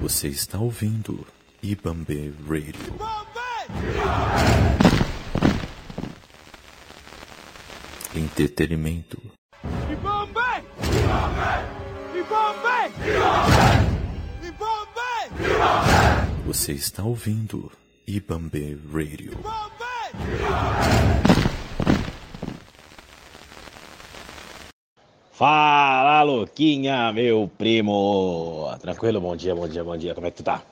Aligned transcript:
Você 0.00 0.26
está 0.28 0.58
ouvindo 0.58 1.24
Ibambe 1.62 2.34
Radio. 2.48 2.94
Entretenimento. 8.14 9.18
Ibambe! 9.90 10.64
Ibambe! 12.18 12.92
Ibambe! 14.42 15.04
Você 16.46 16.72
está 16.72 17.04
ouvindo 17.04 17.70
Ibambe 18.06 18.80
Radio. 18.92 19.38
Fala, 25.46 26.22
Luquinha, 26.22 27.12
meu 27.12 27.50
primo! 27.58 28.66
Tranquilo? 28.80 29.20
Bom 29.20 29.36
dia, 29.36 29.54
bom 29.54 29.68
dia, 29.68 29.84
bom 29.84 29.94
dia. 29.94 30.14
Como 30.14 30.26
é 30.26 30.30
que 30.30 30.38
tu 30.38 30.42
tá? 30.42 30.62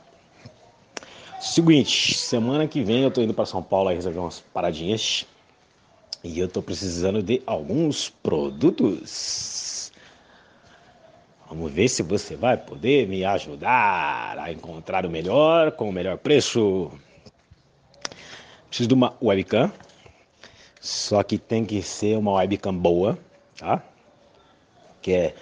Seguinte, 1.39 2.15
semana 2.15 2.67
que 2.67 2.83
vem 2.83 3.03
eu 3.03 3.11
tô 3.11 3.21
indo 3.21 3.35
para 3.35 3.45
São 3.45 3.63
Paulo 3.63 3.91
aí 3.91 3.97
resolver 3.97 4.21
umas 4.21 4.41
paradinhas. 4.41 5.27
E 6.25 6.41
eu 6.41 6.49
tô 6.49 6.63
precisando 6.63 7.23
de 7.23 7.43
alguns 7.45 8.09
produtos. 8.09 9.93
Vamos 11.51 11.71
ver 11.71 11.89
se 11.89 12.03
você 12.03 12.35
vai 12.35 12.57
poder 12.57 13.07
me 13.07 13.27
ajudar 13.27 14.39
a 14.39 14.51
encontrar 14.51 15.05
o 15.05 15.11
melhor 15.11 15.73
com 15.73 15.91
o 15.91 15.93
melhor 15.93 16.17
preço. 16.17 16.91
Preciso 18.69 18.89
de 18.89 18.95
uma 18.95 19.13
webcam. 19.21 19.71
Só 20.81 21.23
que 21.23 21.37
tem 21.37 21.63
que 21.63 21.83
ser 21.83 22.17
uma 22.17 22.33
webcam 22.33 22.75
boa, 22.75 23.19
tá? 23.59 23.83
Que 25.03 25.13
é 25.13 25.35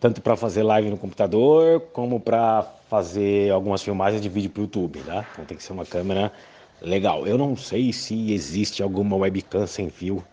tanto 0.00 0.22
para 0.22 0.36
fazer 0.36 0.62
live 0.62 0.90
no 0.90 0.96
computador 0.96 1.80
como 1.92 2.20
para 2.20 2.62
fazer 2.88 3.50
algumas 3.50 3.82
filmagens 3.82 4.22
de 4.22 4.28
vídeo 4.28 4.50
para 4.50 4.60
o 4.60 4.64
YouTube, 4.64 5.00
tá? 5.00 5.26
Então 5.32 5.44
tem 5.44 5.56
que 5.56 5.62
ser 5.62 5.72
uma 5.72 5.84
câmera 5.84 6.32
legal. 6.80 7.26
Eu 7.26 7.36
não 7.36 7.56
sei 7.56 7.92
se 7.92 8.32
existe 8.32 8.82
alguma 8.82 9.16
webcam 9.16 9.66
sem 9.66 9.90
fio 9.90 10.24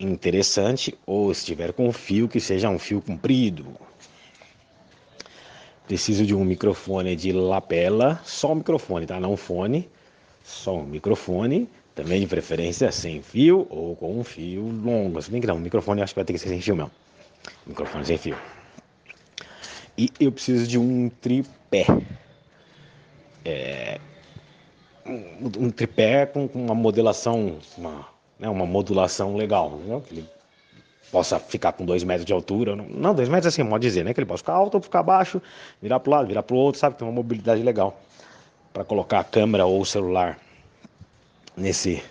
interessante 0.00 0.96
ou 1.04 1.34
se 1.34 1.44
tiver 1.44 1.72
com 1.72 1.92
fio 1.92 2.28
que 2.28 2.40
seja 2.40 2.70
um 2.70 2.78
fio 2.78 3.02
comprido. 3.02 3.66
Preciso 5.86 6.24
de 6.24 6.34
um 6.34 6.44
microfone 6.44 7.16
de 7.16 7.32
lapela, 7.32 8.20
só 8.24 8.52
um 8.52 8.56
microfone, 8.56 9.06
tá? 9.06 9.18
Não 9.18 9.36
fone, 9.36 9.88
só 10.44 10.76
um 10.76 10.84
microfone. 10.84 11.68
Também 11.94 12.20
de 12.20 12.28
preferência 12.28 12.92
sem 12.92 13.20
fio 13.22 13.66
ou 13.68 13.96
com 13.96 14.20
um 14.20 14.22
fio 14.22 14.62
longo. 14.62 15.20
Se 15.20 15.32
bem 15.32 15.40
que 15.40 15.48
não, 15.48 15.56
o 15.56 15.60
microfone 15.60 16.00
acho 16.00 16.14
que 16.14 16.20
vai 16.20 16.24
ter 16.24 16.32
que 16.32 16.38
ser 16.38 16.48
sem 16.48 16.60
fio 16.60 16.76
mesmo. 16.76 16.92
Microfone 17.66 18.04
sem 18.04 18.18
fio. 18.18 18.36
E 19.96 20.10
eu 20.20 20.30
preciso 20.30 20.66
de 20.66 20.78
um 20.78 21.08
tripé. 21.08 21.86
É, 23.44 23.98
um, 25.04 25.66
um 25.66 25.70
tripé 25.70 26.26
com, 26.26 26.46
com 26.46 26.64
uma 26.64 26.74
modelação, 26.74 27.58
uma, 27.76 28.06
né, 28.38 28.48
uma 28.48 28.66
modulação 28.66 29.36
legal, 29.36 29.74
entendeu? 29.76 30.00
Que 30.00 30.14
ele 30.14 30.28
possa 31.10 31.38
ficar 31.38 31.72
com 31.72 31.84
dois 31.84 32.04
metros 32.04 32.24
de 32.24 32.32
altura. 32.32 32.76
Não, 32.76 32.84
não 32.84 33.14
dois 33.14 33.28
metros 33.28 33.52
assim, 33.52 33.68
pode 33.68 33.82
dizer, 33.82 34.04
né? 34.04 34.14
Que 34.14 34.20
ele 34.20 34.26
possa 34.26 34.42
ficar 34.42 34.52
alto 34.54 34.76
ou 34.76 34.80
ficar 34.80 35.02
baixo, 35.02 35.42
virar 35.82 35.98
para 36.00 36.10
o 36.10 36.12
lado, 36.12 36.28
virar 36.28 36.42
para 36.42 36.54
o 36.54 36.58
outro, 36.58 36.80
sabe? 36.80 36.96
Tem 36.96 37.06
uma 37.06 37.14
mobilidade 37.14 37.62
legal 37.62 38.00
para 38.72 38.84
colocar 38.84 39.20
a 39.20 39.24
câmera 39.24 39.66
ou 39.66 39.80
o 39.80 39.86
celular 39.86 40.38
nesse, 41.56 42.02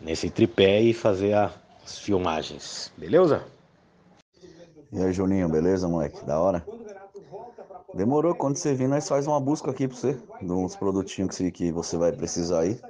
nesse 0.00 0.28
tripé 0.28 0.82
e 0.82 0.92
fazer 0.92 1.34
as 1.34 1.98
filmagens, 1.98 2.92
beleza? 2.96 3.44
E 4.90 5.02
aí, 5.02 5.12
Juninho, 5.12 5.50
beleza, 5.50 5.86
moleque? 5.86 6.24
Da 6.24 6.40
hora? 6.40 6.64
Demorou, 7.92 8.34
quando 8.34 8.56
você 8.56 8.74
vir, 8.74 8.88
nós 8.88 9.06
faz 9.06 9.26
uma 9.26 9.38
busca 9.38 9.70
aqui 9.70 9.86
pra 9.86 9.96
você, 9.96 10.16
de 10.40 10.50
uns 10.50 10.76
produtinhos 10.76 11.36
que, 11.36 11.70
você 11.70 11.98
vai 11.98 12.10
precisar 12.10 12.60
aí. 12.60 12.80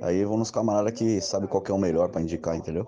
Aí 0.00 0.24
vão 0.24 0.38
nos 0.38 0.50
camaradas 0.50 0.92
que 0.92 1.20
sabe 1.20 1.46
qual 1.46 1.62
que 1.62 1.70
é 1.70 1.74
o 1.74 1.78
melhor 1.78 2.08
pra 2.08 2.22
indicar, 2.22 2.56
entendeu? 2.56 2.86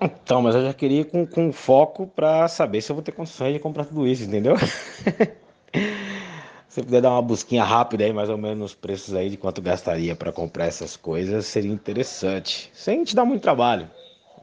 Então, 0.00 0.40
mas 0.40 0.54
eu 0.54 0.62
já 0.62 0.72
queria 0.72 1.02
ir 1.02 1.10
com, 1.10 1.26
com 1.26 1.52
foco 1.52 2.06
pra 2.06 2.48
saber 2.48 2.80
se 2.80 2.90
eu 2.90 2.96
vou 2.96 3.02
ter 3.02 3.12
condições 3.12 3.52
de 3.52 3.58
comprar 3.58 3.84
tudo 3.84 4.06
isso, 4.06 4.24
entendeu? 4.24 4.54
se 6.68 6.82
puder 6.82 7.02
dar 7.02 7.10
uma 7.10 7.20
busquinha 7.20 7.64
rápida 7.64 8.04
aí, 8.04 8.14
mais 8.14 8.30
ou 8.30 8.38
menos, 8.38 8.58
nos 8.58 8.74
preços 8.74 9.14
aí 9.14 9.28
de 9.28 9.36
quanto 9.36 9.60
gastaria 9.60 10.16
pra 10.16 10.32
comprar 10.32 10.64
essas 10.64 10.96
coisas, 10.96 11.44
seria 11.46 11.70
interessante. 11.70 12.70
Sem 12.72 13.04
te 13.04 13.14
dar 13.14 13.26
muito 13.26 13.42
trabalho. 13.42 13.90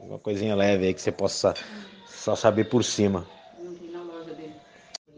Uma 0.00 0.18
coisinha 0.18 0.54
leve 0.54 0.86
aí 0.86 0.94
que 0.94 1.02
você 1.02 1.10
possa 1.10 1.54
só 2.06 2.36
saber 2.36 2.64
por 2.64 2.84
cima. 2.84 3.26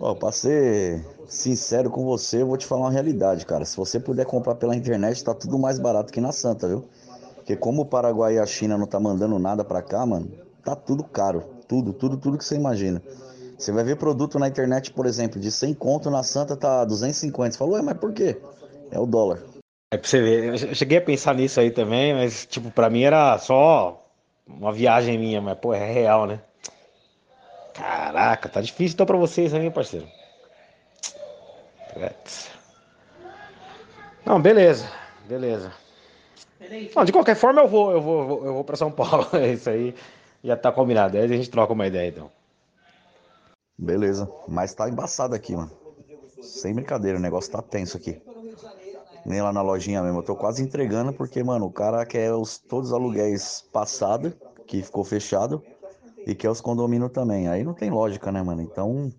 Ó, 0.03 0.15
pra 0.15 0.33
ser 0.33 1.05
sincero 1.29 1.91
com 1.91 2.03
você, 2.07 2.41
eu 2.41 2.47
vou 2.47 2.57
te 2.57 2.65
falar 2.65 2.87
uma 2.87 2.91
realidade, 2.91 3.45
cara. 3.45 3.67
Se 3.67 3.77
você 3.77 4.01
puder 4.01 4.25
comprar 4.25 4.55
pela 4.55 4.75
internet, 4.75 5.23
tá 5.23 5.35
tudo 5.35 5.59
mais 5.59 5.79
barato 5.79 6.11
que 6.11 6.23
na 6.23 6.33
Santa, 6.33 6.67
viu? 6.67 6.89
Porque 7.37 7.55
como 7.55 7.83
o 7.83 7.87
Paraguai 7.87 8.37
e 8.37 8.39
a 8.39 8.47
China 8.47 8.79
não 8.79 8.87
tá 8.87 8.99
mandando 8.99 9.39
nada 9.39 9.63
pra 9.63 9.83
cá, 9.83 10.07
mano, 10.07 10.31
tá 10.65 10.75
tudo 10.75 11.05
caro. 11.05 11.45
Tudo, 11.69 11.93
tudo, 11.93 12.17
tudo 12.17 12.39
que 12.39 12.45
você 12.45 12.57
imagina. 12.57 13.03
Você 13.59 13.73
vai 13.73 13.85
ver 13.85 13.97
produto 13.97 14.39
na 14.39 14.49
internet, 14.49 14.91
por 14.91 15.05
exemplo, 15.05 15.39
de 15.39 15.53
100 15.53 15.75
conto, 15.75 16.11
na 16.11 16.23
Santa 16.23 16.57
tá 16.57 16.83
250. 16.87 17.53
Você 17.53 17.59
falou, 17.59 17.75
ué, 17.75 17.83
mas 17.83 17.99
por 17.99 18.11
quê? 18.15 18.41
É 18.91 18.99
o 18.99 19.05
dólar. 19.05 19.43
É 19.93 19.99
pra 19.99 20.09
você 20.09 20.21
ver, 20.23 20.67
eu 20.67 20.75
cheguei 20.75 20.97
a 20.97 21.03
pensar 21.03 21.35
nisso 21.35 21.61
aí 21.61 21.71
também, 21.71 22.15
mas, 22.15 22.47
tipo, 22.47 22.71
pra 22.71 22.89
mim 22.89 23.03
era 23.03 23.37
só 23.37 24.03
uma 24.47 24.73
viagem 24.73 25.19
minha, 25.19 25.43
mas, 25.43 25.59
pô, 25.59 25.75
é 25.75 25.93
real, 25.93 26.27
né? 26.27 26.41
Caraca, 27.73 28.49
tá 28.49 28.61
difícil 28.61 28.95
então 28.95 29.07
pra 29.07 29.17
vocês 29.17 29.53
aí, 29.55 29.71
parceiro. 29.71 30.07
Não, 34.25 34.41
beleza, 34.41 34.91
beleza. 35.29 35.73
Não, 36.95 37.05
de 37.05 37.13
qualquer 37.13 37.35
forma 37.35 37.63
eu 37.63 37.69
vou, 37.69 37.93
eu 37.93 38.01
vou, 38.01 38.47
eu 38.47 38.55
vou 38.55 38.65
para 38.65 38.77
São 38.77 38.91
Paulo. 38.91 39.27
É 39.35 39.53
isso 39.53 39.69
aí, 39.71 39.95
já 40.43 40.57
tá 40.57 40.71
combinado. 40.71 41.17
Aí 41.17 41.25
a 41.25 41.29
gente 41.29 41.51
troca 41.51 41.73
uma 41.73 41.87
ideia 41.87 42.09
então. 42.09 42.31
Beleza, 43.79 44.31
mas 44.47 44.75
tá 44.75 44.89
embaçado 44.89 45.35
aqui, 45.35 45.57
mano. 45.57 45.71
Sem 46.43 46.75
brincadeira, 46.75 47.19
o 47.19 47.21
negócio 47.21 47.51
tá 47.51 47.63
tenso 47.63 47.97
aqui. 47.97 48.21
Nem 49.25 49.43
lá 49.43 49.53
na 49.53 49.63
lojinha 49.63 50.03
mesmo, 50.03 50.19
eu 50.19 50.23
tô 50.23 50.37
quase 50.37 50.63
entregando 50.63 51.13
porque, 51.13 51.43
mano, 51.43 51.67
o 51.67 51.73
cara 51.73 52.05
quer 52.07 52.33
os, 52.33 52.59
todos 52.59 52.89
os 52.89 52.95
aluguéis 52.95 53.63
passados, 53.73 54.33
que 54.67 54.83
ficou 54.83 55.05
fechado, 55.05 55.63
e 56.27 56.35
quer 56.35 56.51
os 56.51 56.61
condomínios 56.61 57.13
também. 57.13 57.49
Aí 57.49 57.65
não 57.65 57.75
tem 57.75 57.91
lógica, 57.91 58.31
né, 58.33 58.43
mano? 58.43 58.63
Então, 58.63 59.13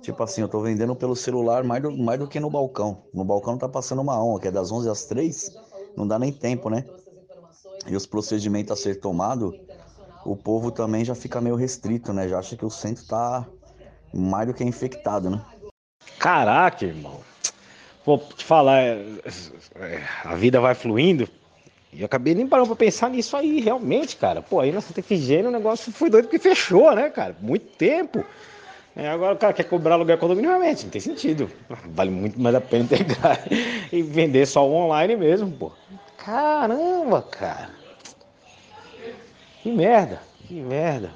tipo 0.00 0.22
assim, 0.22 0.42
eu 0.42 0.48
tô 0.48 0.60
vendendo 0.60 0.96
pelo 0.96 1.16
celular 1.16 1.64
mais 1.64 1.82
do, 1.82 1.92
mais 1.96 2.18
do 2.18 2.28
que 2.28 2.40
no 2.40 2.50
balcão. 2.50 3.04
No 3.12 3.24
balcão 3.24 3.58
tá 3.58 3.68
passando 3.68 4.02
uma 4.02 4.22
honra, 4.22 4.40
que 4.40 4.48
é 4.48 4.52
das 4.52 4.72
11 4.72 4.88
às 4.88 5.06
3, 5.06 5.58
não 5.96 6.06
dá 6.06 6.18
nem 6.18 6.32
tempo, 6.32 6.70
né? 6.70 6.84
E 7.86 7.96
os 7.96 8.06
procedimentos 8.06 8.72
a 8.72 8.76
ser 8.76 8.96
tomado, 9.00 9.58
o 10.24 10.36
povo 10.36 10.70
também 10.72 11.04
já 11.04 11.14
fica 11.14 11.40
meio 11.40 11.56
restrito, 11.56 12.12
né? 12.12 12.28
Já 12.28 12.38
acha 12.38 12.56
que 12.56 12.64
o 12.64 12.70
centro 12.70 13.04
tá 13.06 13.46
mais 14.12 14.46
do 14.46 14.54
que 14.54 14.64
infectado, 14.64 15.30
né? 15.30 15.42
Caraca, 16.18 16.84
irmão. 16.84 17.20
Vou 18.04 18.18
te 18.18 18.44
falar, 18.44 18.80
é, 18.82 18.98
é, 19.76 20.02
a 20.24 20.34
vida 20.34 20.60
vai 20.60 20.74
fluindo. 20.74 21.28
E 21.96 22.04
acabei 22.04 22.34
nem 22.34 22.46
parando 22.46 22.68
pra 22.68 22.76
pensar 22.76 23.08
nisso 23.08 23.36
aí, 23.36 23.60
realmente, 23.60 24.16
cara. 24.16 24.42
Pô, 24.42 24.60
aí 24.60 24.72
na 24.72 24.80
Santa 24.80 25.00
Efigênia 25.00 25.48
o 25.48 25.52
negócio 25.52 25.92
foi 25.92 26.10
doido 26.10 26.24
porque 26.24 26.38
fechou, 26.38 26.92
né, 26.94 27.08
cara? 27.08 27.36
Muito 27.40 27.66
tempo. 27.76 28.24
É, 28.96 29.08
agora 29.08 29.34
o 29.34 29.38
cara 29.38 29.52
quer 29.52 29.64
cobrar 29.64 29.94
aluguel 29.94 30.18
condomínio, 30.18 30.50
realmente, 30.50 30.84
não 30.84 30.90
tem 30.90 31.00
sentido. 31.00 31.50
Vale 31.86 32.10
muito 32.10 32.40
mais 32.40 32.54
a 32.54 32.60
pena 32.60 32.84
integrar 32.84 33.40
e 33.92 34.02
vender 34.02 34.46
só 34.46 34.64
online 34.68 35.16
mesmo, 35.16 35.50
pô. 35.50 35.72
Caramba, 36.16 37.22
cara. 37.22 37.70
Que 39.62 39.70
merda, 39.70 40.20
que 40.46 40.54
merda. 40.54 41.10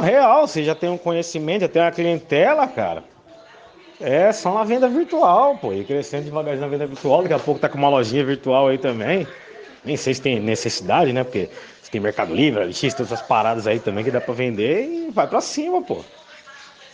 Real, 0.00 0.46
você 0.46 0.64
já 0.64 0.74
tem 0.74 0.90
um 0.90 0.98
conhecimento, 0.98 1.62
já 1.62 1.68
tem 1.68 1.80
uma 1.80 1.92
clientela, 1.92 2.66
cara. 2.66 3.04
É, 4.02 4.32
só 4.32 4.52
na 4.52 4.64
venda 4.64 4.88
virtual, 4.88 5.56
pô. 5.56 5.72
E 5.72 5.84
crescendo 5.84 6.24
devagarzinho 6.24 6.62
na 6.62 6.68
venda 6.68 6.86
virtual. 6.86 7.22
Daqui 7.22 7.34
a 7.34 7.38
pouco 7.38 7.60
tá 7.60 7.68
com 7.68 7.78
uma 7.78 7.88
lojinha 7.88 8.24
virtual 8.24 8.68
aí 8.68 8.78
também. 8.78 9.26
Nem 9.84 9.96
sei 9.96 10.14
se 10.14 10.20
tem 10.20 10.40
necessidade, 10.40 11.12
né? 11.12 11.22
Porque 11.24 11.48
você 11.80 11.90
tem 11.90 12.00
Mercado 12.00 12.34
Livre, 12.34 12.64
LX, 12.64 12.94
todas 12.94 13.12
essas 13.12 13.22
paradas 13.22 13.66
aí 13.66 13.78
também 13.78 14.04
que 14.04 14.10
dá 14.10 14.20
pra 14.20 14.34
vender 14.34 14.84
e 14.84 15.10
vai 15.10 15.26
pra 15.26 15.40
cima, 15.40 15.80
pô. 15.82 16.02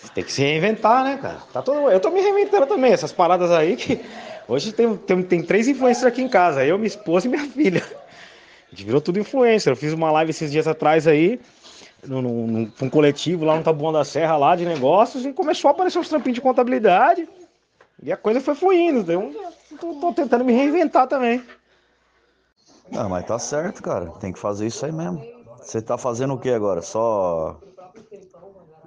Você 0.03 0.13
tem 0.15 0.25
que 0.25 0.33
se 0.33 0.43
reinventar, 0.43 1.03
né, 1.03 1.19
cara? 1.21 1.39
Tá 1.53 1.61
todo... 1.61 1.91
Eu 1.91 1.99
tô 1.99 2.11
me 2.11 2.21
reinventando 2.21 2.67
também, 2.67 2.93
essas 2.93 3.13
paradas 3.13 3.51
aí 3.51 3.77
que. 3.77 4.01
Hoje 4.47 4.73
tem, 4.73 4.97
tem, 4.97 5.23
tem 5.23 5.43
três 5.43 5.69
influencers 5.69 6.07
aqui 6.07 6.23
em 6.23 6.29
casa, 6.29 6.65
eu, 6.65 6.79
minha 6.79 6.87
esposa 6.87 7.27
e 7.27 7.31
minha 7.31 7.45
filha. 7.51 7.83
A 7.83 8.75
gente 8.75 8.85
virou 8.85 9.01
tudo 9.01 9.19
influencer. 9.19 9.73
Eu 9.73 9.77
fiz 9.77 9.93
uma 9.93 10.11
live 10.13 10.31
esses 10.31 10.51
dias 10.51 10.67
atrás 10.67 11.07
aí 11.07 11.41
num, 12.07 12.23
num, 12.23 12.73
num 12.81 12.91
coletivo 12.91 13.45
lá 13.45 13.57
no 13.57 13.63
Tabuão 13.63 13.93
da 13.93 14.05
Serra, 14.05 14.37
lá 14.37 14.57
de 14.57 14.65
negócios, 14.65 15.25
e 15.25 15.33
começou 15.33 15.69
a 15.69 15.73
aparecer 15.73 15.99
uns 15.99 16.09
trampinhos 16.09 16.37
de 16.37 16.41
contabilidade. 16.41 17.29
E 18.03 18.13
a 18.13 18.17
coisa 18.17 18.41
foi 18.41 18.55
fluindo. 18.55 19.01
Então, 19.01 19.33
tô, 19.81 19.95
tô 19.95 20.13
tentando 20.13 20.45
me 20.45 20.53
reinventar 20.53 21.07
também. 21.07 21.43
Ah, 22.95 23.09
mas 23.09 23.27
tá 23.27 23.39
certo, 23.39 23.83
cara. 23.83 24.07
Tem 24.21 24.33
que 24.33 24.39
fazer 24.39 24.67
isso 24.67 24.85
aí 24.87 24.93
mesmo. 24.93 25.23
Você 25.59 25.83
tá 25.83 25.99
fazendo 25.99 26.35
o 26.35 26.39
que 26.39 26.51
agora? 26.51 26.81
Só 26.81 27.61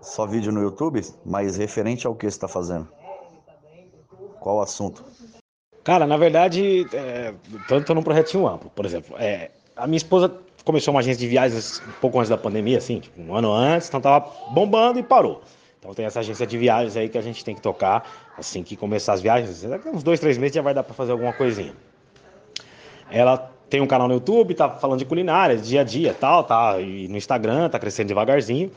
só 0.02 0.26
vídeo 0.26 0.52
no 0.52 0.62
YouTube? 0.62 1.02
Mas 1.24 1.58
referente 1.58 2.08
ao 2.08 2.16
que 2.16 2.30
você 2.30 2.40
tá 2.40 2.48
fazendo? 2.48 2.88
Qual 4.40 4.58
o 4.58 4.62
assunto? 4.62 5.04
Cara, 5.84 6.08
na 6.08 6.18
verdade, 6.18 6.88
é, 6.94 7.34
tanto 7.68 7.94
num 7.94 8.02
projetinho 8.02 8.48
amplo. 8.48 8.72
Por 8.72 8.86
exemplo, 8.86 9.16
é, 9.20 9.52
a 9.76 9.86
minha 9.86 9.98
esposa 9.98 10.30
começou 10.64 10.94
uma 10.94 11.00
agência 11.00 11.20
de 11.20 11.28
viagens 11.28 11.82
um 11.88 11.92
pouco 12.00 12.18
antes 12.20 12.30
da 12.30 12.38
pandemia, 12.38 12.78
assim, 12.78 13.00
tipo, 13.00 13.22
um 13.22 13.36
ano 13.36 13.52
antes, 13.52 13.88
então 13.88 14.00
tava 14.00 14.32
bombando 14.52 15.00
e 15.00 15.04
parou. 15.04 15.42
Então 15.80 15.94
tem 15.94 16.06
essa 16.06 16.20
agência 16.20 16.46
de 16.46 16.58
viagens 16.58 16.96
aí 16.96 17.10
que 17.10 17.18
a 17.18 17.22
gente 17.22 17.44
tem 17.44 17.56
que 17.56 17.62
tocar 17.62 18.08
assim 18.38 18.62
que 18.62 18.76
começar 18.76 19.14
as 19.14 19.22
viagens. 19.22 19.64
Daqui 19.64 19.90
uns 19.90 20.04
dois, 20.04 20.20
três 20.20 20.38
meses 20.38 20.56
já 20.56 20.62
vai 20.62 20.74
dar 20.74 20.84
para 20.84 20.94
fazer 20.94 21.12
alguma 21.12 21.34
coisinha. 21.34 21.74
Ela 23.10 23.52
tem 23.70 23.82
um 23.82 23.88
canal 23.88 24.08
no 24.08 24.14
YouTube, 24.16 24.54
tá 24.54 24.70
falando 24.70 25.00
de 25.00 25.06
culinária, 25.06 25.58
dia 25.58 25.82
a 25.82 25.84
dia, 25.84 26.14
tal, 26.14 26.44
tá, 26.44 26.80
e 26.80 27.08
no 27.08 27.18
Instagram, 27.18 27.70
tá 27.70 27.80
crescendo 27.80 28.08
devagarzinho. 28.10 28.72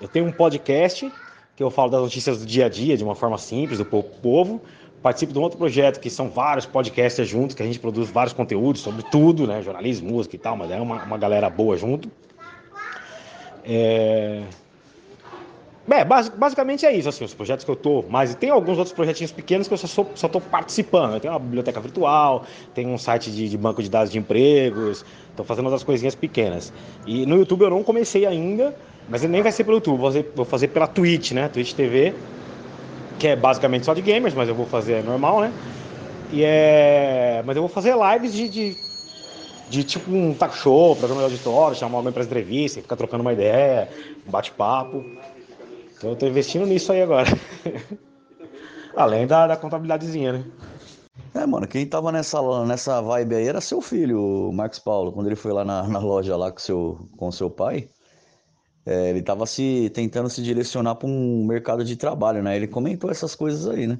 Eu 0.00 0.08
tenho 0.08 0.26
um 0.26 0.32
podcast 0.32 1.12
que 1.54 1.62
eu 1.62 1.70
falo 1.70 1.90
das 1.90 2.00
notícias 2.00 2.38
do 2.38 2.46
dia 2.46 2.66
a 2.66 2.68
dia 2.68 2.96
de 2.96 3.02
uma 3.02 3.14
forma 3.14 3.36
simples 3.36 3.78
do 3.78 3.84
povo. 3.84 4.62
Participo 5.02 5.32
de 5.32 5.38
um 5.38 5.42
outro 5.42 5.58
projeto 5.58 6.00
que 6.00 6.10
são 6.10 6.28
vários 6.28 6.66
podcasters 6.66 7.28
juntos, 7.28 7.54
que 7.54 7.62
a 7.62 7.66
gente 7.66 7.78
produz 7.78 8.10
vários 8.10 8.32
conteúdos 8.32 8.82
sobre 8.82 9.02
tudo, 9.02 9.46
né? 9.46 9.62
Jornalismo, 9.62 10.10
música 10.10 10.34
e 10.34 10.38
tal, 10.38 10.56
mas 10.56 10.70
é 10.70 10.80
uma, 10.80 11.02
uma 11.02 11.18
galera 11.18 11.48
boa 11.48 11.76
junto. 11.76 12.10
É... 13.64 14.42
É, 15.90 16.04
basicamente 16.04 16.84
é 16.84 16.94
isso, 16.94 17.08
assim, 17.08 17.24
os 17.24 17.32
projetos 17.32 17.64
que 17.64 17.70
eu 17.70 17.76
tô, 17.76 18.04
mas 18.10 18.34
tem 18.34 18.50
alguns 18.50 18.76
outros 18.76 18.94
projetinhos 18.94 19.32
pequenos 19.32 19.66
que 19.66 19.72
eu 19.72 19.78
só, 19.78 19.86
sou, 19.86 20.12
só 20.14 20.28
tô 20.28 20.38
participando. 20.38 21.14
Eu 21.14 21.20
tenho 21.20 21.32
uma 21.32 21.40
biblioteca 21.40 21.80
virtual, 21.80 22.44
tenho 22.74 22.90
um 22.90 22.98
site 22.98 23.30
de, 23.30 23.48
de 23.48 23.56
banco 23.56 23.82
de 23.82 23.88
dados 23.88 24.12
de 24.12 24.18
empregos, 24.18 25.02
tô 25.34 25.44
fazendo 25.44 25.64
outras 25.64 25.82
coisinhas 25.82 26.14
pequenas. 26.14 26.74
E 27.06 27.24
no 27.24 27.36
YouTube 27.36 27.62
eu 27.62 27.70
não 27.70 27.82
comecei 27.82 28.26
ainda, 28.26 28.76
mas 29.08 29.22
nem 29.22 29.40
vai 29.40 29.50
ser 29.50 29.64
pelo 29.64 29.78
YouTube, 29.78 29.98
vou 29.98 30.10
fazer, 30.10 30.32
vou 30.36 30.44
fazer 30.44 30.68
pela 30.68 30.86
Twitch, 30.86 31.32
né? 31.32 31.48
Twitch 31.48 31.72
TV, 31.72 32.14
que 33.18 33.26
é 33.26 33.36
basicamente 33.36 33.84
só 33.84 33.94
de 33.94 34.00
gamers, 34.00 34.34
mas 34.34 34.48
eu 34.48 34.54
vou 34.54 34.66
fazer 34.66 35.02
normal, 35.02 35.40
né? 35.40 35.52
E 36.32 36.42
é. 36.44 37.42
Mas 37.44 37.56
eu 37.56 37.62
vou 37.62 37.68
fazer 37.68 37.94
lives 37.96 38.32
de, 38.32 38.48
de, 38.48 38.76
de 39.68 39.84
tipo 39.84 40.10
um 40.10 40.34
talk 40.34 40.56
show, 40.56 40.94
programa 40.94 41.22
de 41.22 41.32
auditório, 41.32 41.76
chamar 41.76 41.98
alguém 41.98 42.12
para 42.12 42.22
entrevista, 42.22 42.80
ficar 42.80 42.96
trocando 42.96 43.22
uma 43.22 43.32
ideia, 43.32 43.88
um 44.26 44.30
bate-papo. 44.30 45.04
Então 45.96 46.10
eu 46.10 46.16
tô 46.16 46.26
investindo 46.26 46.66
nisso 46.66 46.92
aí 46.92 47.02
agora. 47.02 47.28
Além 48.96 49.26
da, 49.26 49.46
da 49.46 49.56
contabilidadezinha, 49.56 50.32
né? 50.32 50.44
É, 51.34 51.46
mano, 51.46 51.66
quem 51.66 51.86
tava 51.86 52.10
nessa, 52.10 52.40
nessa 52.64 53.00
vibe 53.00 53.36
aí 53.36 53.46
era 53.46 53.60
seu 53.60 53.80
filho, 53.80 54.48
o 54.48 54.52
Marcos 54.52 54.78
Paulo, 54.78 55.12
quando 55.12 55.26
ele 55.26 55.36
foi 55.36 55.52
lá 55.52 55.64
na, 55.64 55.86
na 55.86 55.98
loja 55.98 56.36
lá 56.36 56.50
com 56.50 56.58
seu, 56.58 57.08
com 57.16 57.30
seu 57.30 57.50
pai. 57.50 57.88
É, 58.88 59.10
ele 59.10 59.20
tava 59.20 59.44
se 59.44 59.90
tentando 59.90 60.30
se 60.30 60.40
direcionar 60.40 60.94
para 60.94 61.06
um 61.06 61.44
mercado 61.44 61.84
de 61.84 61.94
trabalho, 61.94 62.42
né? 62.42 62.56
Ele 62.56 62.66
comentou 62.66 63.10
essas 63.10 63.34
coisas 63.34 63.68
aí, 63.68 63.86
né? 63.86 63.98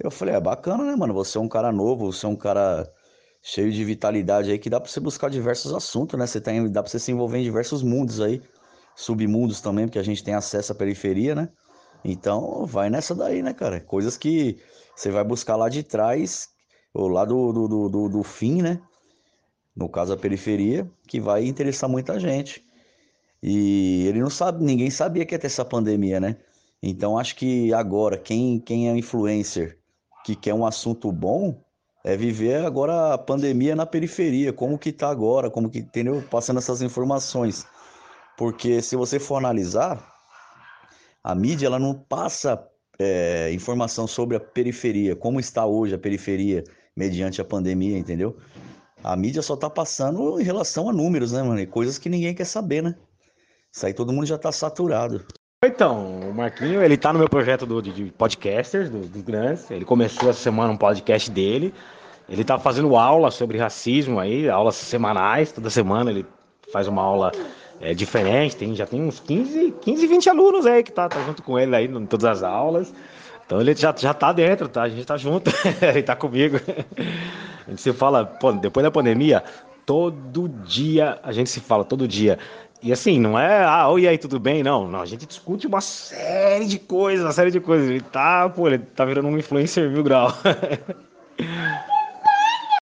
Eu 0.00 0.10
falei, 0.10 0.34
é 0.34 0.40
bacana, 0.40 0.82
né, 0.82 0.96
mano? 0.96 1.14
Você 1.14 1.38
é 1.38 1.40
um 1.40 1.48
cara 1.48 1.70
novo, 1.70 2.10
você 2.10 2.26
é 2.26 2.28
um 2.28 2.34
cara 2.34 2.92
cheio 3.40 3.70
de 3.70 3.84
vitalidade 3.84 4.50
aí 4.50 4.58
que 4.58 4.68
dá 4.68 4.80
para 4.80 4.90
você 4.90 4.98
buscar 4.98 5.30
diversos 5.30 5.72
assuntos, 5.72 6.18
né? 6.18 6.26
Você 6.26 6.40
tem, 6.40 6.68
dá 6.68 6.82
para 6.82 6.90
você 6.90 6.98
se 6.98 7.12
envolver 7.12 7.38
em 7.38 7.44
diversos 7.44 7.84
mundos 7.84 8.20
aí, 8.20 8.42
submundos 8.96 9.60
também, 9.60 9.86
porque 9.86 10.00
a 10.00 10.02
gente 10.02 10.24
tem 10.24 10.34
acesso 10.34 10.72
à 10.72 10.74
periferia, 10.74 11.32
né? 11.36 11.48
Então, 12.04 12.66
vai 12.66 12.90
nessa 12.90 13.14
daí, 13.14 13.44
né, 13.44 13.54
cara? 13.54 13.80
Coisas 13.80 14.16
que 14.16 14.58
você 14.96 15.08
vai 15.08 15.22
buscar 15.22 15.54
lá 15.54 15.68
de 15.68 15.84
trás, 15.84 16.48
ou 16.92 17.06
lá 17.06 17.24
do, 17.24 17.52
do, 17.52 17.88
do, 17.88 18.08
do 18.08 18.22
fim, 18.24 18.60
né? 18.60 18.82
No 19.76 19.88
caso, 19.88 20.14
a 20.14 20.16
periferia, 20.16 20.90
que 21.06 21.20
vai 21.20 21.44
interessar 21.44 21.88
muita 21.88 22.18
gente. 22.18 22.65
E 23.42 24.06
ele 24.06 24.20
não 24.20 24.30
sabe, 24.30 24.64
ninguém 24.64 24.90
sabia 24.90 25.24
que 25.24 25.34
ia 25.34 25.38
ter 25.38 25.46
essa 25.46 25.64
pandemia, 25.64 26.18
né? 26.18 26.36
Então 26.82 27.18
acho 27.18 27.36
que 27.36 27.72
agora, 27.72 28.18
quem, 28.18 28.58
quem 28.58 28.88
é 28.88 28.96
influencer 28.96 29.78
que 30.24 30.34
quer 30.34 30.54
um 30.54 30.66
assunto 30.66 31.12
bom, 31.12 31.62
é 32.04 32.16
viver 32.16 32.64
agora 32.64 33.14
a 33.14 33.18
pandemia 33.18 33.74
na 33.74 33.84
periferia, 33.84 34.52
como 34.52 34.78
que 34.78 34.92
tá 34.92 35.08
agora, 35.08 35.50
como 35.50 35.68
que, 35.68 35.80
entendeu? 35.80 36.22
Passando 36.30 36.58
essas 36.58 36.80
informações. 36.82 37.66
Porque 38.36 38.80
se 38.80 38.94
você 38.94 39.18
for 39.18 39.36
analisar, 39.36 40.14
a 41.22 41.34
mídia 41.34 41.66
ela 41.66 41.78
não 41.78 41.94
passa 41.94 42.64
é, 42.98 43.52
informação 43.52 44.06
sobre 44.06 44.36
a 44.36 44.40
periferia, 44.40 45.16
como 45.16 45.40
está 45.40 45.66
hoje 45.66 45.94
a 45.94 45.98
periferia 45.98 46.62
mediante 46.96 47.40
a 47.40 47.44
pandemia, 47.44 47.98
entendeu? 47.98 48.36
A 49.02 49.16
mídia 49.16 49.42
só 49.42 49.56
tá 49.56 49.68
passando 49.68 50.40
em 50.40 50.44
relação 50.44 50.88
a 50.88 50.92
números, 50.92 51.32
né, 51.32 51.42
mano? 51.42 51.60
E 51.60 51.66
coisas 51.66 51.98
que 51.98 52.08
ninguém 52.08 52.34
quer 52.34 52.46
saber, 52.46 52.82
né? 52.82 52.94
Isso 53.76 53.84
aí 53.84 53.92
todo 53.92 54.10
mundo 54.10 54.24
já 54.24 54.38
tá 54.38 54.50
saturado. 54.50 55.22
Então, 55.62 56.20
o 56.20 56.32
Marquinho, 56.32 56.82
ele 56.82 56.96
tá 56.96 57.12
no 57.12 57.18
meu 57.18 57.28
projeto 57.28 57.66
do, 57.66 57.82
de 57.82 58.06
podcasters, 58.12 58.88
dos 58.88 59.10
do 59.10 59.22
grandes. 59.22 59.70
Ele 59.70 59.84
começou 59.84 60.30
essa 60.30 60.40
semana 60.40 60.72
um 60.72 60.78
podcast 60.78 61.30
dele. 61.30 61.74
Ele 62.26 62.42
tá 62.42 62.58
fazendo 62.58 62.96
aula 62.96 63.30
sobre 63.30 63.58
racismo 63.58 64.18
aí, 64.18 64.48
aulas 64.48 64.76
semanais, 64.76 65.52
toda 65.52 65.68
semana 65.68 66.10
ele 66.10 66.24
faz 66.72 66.88
uma 66.88 67.02
aula 67.02 67.32
é, 67.78 67.92
diferente. 67.92 68.56
Tem, 68.56 68.74
já 68.74 68.86
tem 68.86 69.02
uns 69.02 69.20
15, 69.20 69.74
15, 69.82 70.06
20 70.06 70.30
alunos 70.30 70.64
aí 70.64 70.82
que 70.82 70.90
tá, 70.90 71.06
tá 71.06 71.22
junto 71.26 71.42
com 71.42 71.58
ele 71.58 71.76
aí 71.76 71.84
em 71.84 72.06
todas 72.06 72.24
as 72.24 72.42
aulas. 72.42 72.94
Então 73.44 73.60
ele 73.60 73.74
já, 73.74 73.94
já 73.94 74.14
tá 74.14 74.32
dentro, 74.32 74.70
tá? 74.70 74.84
A 74.84 74.88
gente 74.88 75.04
tá 75.04 75.18
junto, 75.18 75.50
ele 75.84 76.02
tá 76.02 76.16
comigo. 76.16 76.58
A 77.66 77.70
gente 77.70 77.82
se 77.82 77.92
fala, 77.92 78.24
pô, 78.24 78.52
depois 78.52 78.82
da 78.82 78.90
pandemia, 78.90 79.44
todo 79.84 80.48
dia, 80.48 81.18
a 81.22 81.30
gente 81.30 81.50
se 81.50 81.60
fala 81.60 81.84
todo 81.84 82.08
dia. 82.08 82.38
E 82.82 82.92
assim, 82.92 83.18
não 83.18 83.38
é, 83.38 83.64
ah, 83.64 83.88
oi, 83.88 84.06
aí, 84.06 84.18
tudo 84.18 84.38
bem? 84.38 84.62
Não, 84.62 84.86
não, 84.86 85.00
a 85.00 85.06
gente 85.06 85.26
discute 85.26 85.66
uma 85.66 85.80
série 85.80 86.66
de 86.66 86.78
coisas, 86.78 87.24
uma 87.24 87.32
série 87.32 87.50
de 87.50 87.58
coisas. 87.58 87.88
Ele 87.88 88.00
tá, 88.00 88.48
pô, 88.48 88.68
ele 88.68 88.78
tá 88.78 89.04
virando 89.04 89.28
um 89.28 89.38
influencer 89.38 89.90
mil 89.90 90.02
grau. 90.02 90.28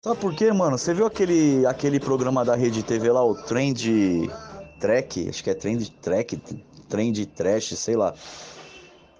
Sabe 0.02 0.18
por 0.18 0.34
quê, 0.34 0.50
mano? 0.52 0.78
Você 0.78 0.94
viu 0.94 1.04
aquele, 1.04 1.66
aquele 1.66 2.00
programa 2.00 2.44
da 2.44 2.54
Rede 2.54 2.82
TV 2.82 3.10
lá, 3.10 3.22
o 3.22 3.34
Trend 3.34 4.30
Track? 4.80 5.28
Acho 5.28 5.44
que 5.44 5.50
é 5.50 5.54
Trend 5.54 5.90
Track, 6.00 6.40
Trend 6.88 7.26
Trash, 7.26 7.76
sei 7.76 7.96
lá. 7.96 8.14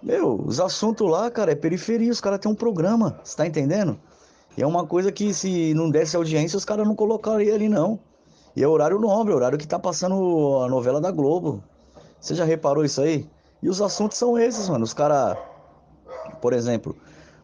Meu, 0.02 0.40
os 0.42 0.58
assuntos 0.58 1.06
lá, 1.10 1.30
cara, 1.30 1.52
é 1.52 1.54
periferia, 1.54 2.10
os 2.10 2.20
caras 2.20 2.38
têm 2.38 2.50
um 2.50 2.54
programa, 2.54 3.20
você 3.22 3.36
tá 3.36 3.46
entendendo? 3.46 4.00
E 4.56 4.62
é 4.62 4.66
uma 4.66 4.86
coisa 4.86 5.12
que 5.12 5.34
se 5.34 5.74
não 5.74 5.90
desse 5.90 6.16
audiência, 6.16 6.56
os 6.56 6.64
caras 6.64 6.86
não 6.86 6.94
colocariam 6.94 7.54
ali, 7.54 7.68
não. 7.68 8.00
E 8.56 8.62
é 8.62 8.68
horário 8.68 8.98
nobre, 8.98 9.32
horário 9.32 9.58
que 9.58 9.66
tá 9.66 9.78
passando 9.78 10.60
a 10.64 10.68
novela 10.68 11.00
da 11.00 11.10
Globo. 11.10 11.62
Você 12.20 12.34
já 12.34 12.44
reparou 12.44 12.84
isso 12.84 13.00
aí? 13.00 13.28
E 13.62 13.68
os 13.68 13.80
assuntos 13.80 14.18
são 14.18 14.38
esses, 14.38 14.68
mano. 14.68 14.84
Os 14.84 14.92
caras, 14.92 15.36
por 16.40 16.52
exemplo, 16.52 16.96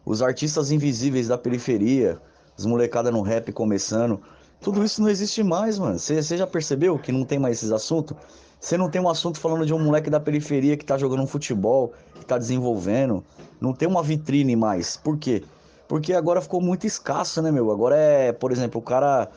os 0.05 0.21
artistas 0.21 0.71
invisíveis 0.71 1.27
da 1.27 1.37
periferia, 1.37 2.19
os 2.57 2.65
molecada 2.65 3.11
no 3.11 3.21
rap 3.21 3.51
começando. 3.51 4.21
Tudo 4.59 4.83
isso 4.83 5.01
não 5.01 5.09
existe 5.09 5.43
mais, 5.43 5.79
mano. 5.79 5.97
Você 5.97 6.37
já 6.37 6.47
percebeu 6.47 6.97
que 6.97 7.11
não 7.11 7.23
tem 7.23 7.39
mais 7.39 7.57
esses 7.57 7.71
assuntos? 7.71 8.17
Você 8.59 8.75
não 8.75 8.89
tem 8.89 8.99
um 8.99 9.07
assunto 9.07 9.39
falando 9.39 9.65
de 9.65 9.73
um 9.73 9.79
moleque 9.79 10.09
da 10.09 10.19
periferia 10.19 10.75
que 10.75 10.83
tá 10.83 10.97
jogando 10.97 11.21
um 11.21 11.27
futebol, 11.27 11.93
que 12.15 12.25
tá 12.25 12.37
desenvolvendo. 12.37 13.23
Não 13.61 13.71
tem 13.71 13.87
uma 13.87 14.01
vitrine 14.01 14.55
mais. 14.55 14.97
Por 14.97 15.17
quê? 15.17 15.43
Porque 15.87 16.13
agora 16.13 16.41
ficou 16.41 16.59
muito 16.59 16.85
escasso, 16.85 17.41
né, 17.41 17.51
meu? 17.51 17.71
Agora 17.71 17.95
é, 17.95 18.33
por 18.33 18.51
exemplo, 18.51 18.81
o 18.81 18.83
cara 18.83 19.29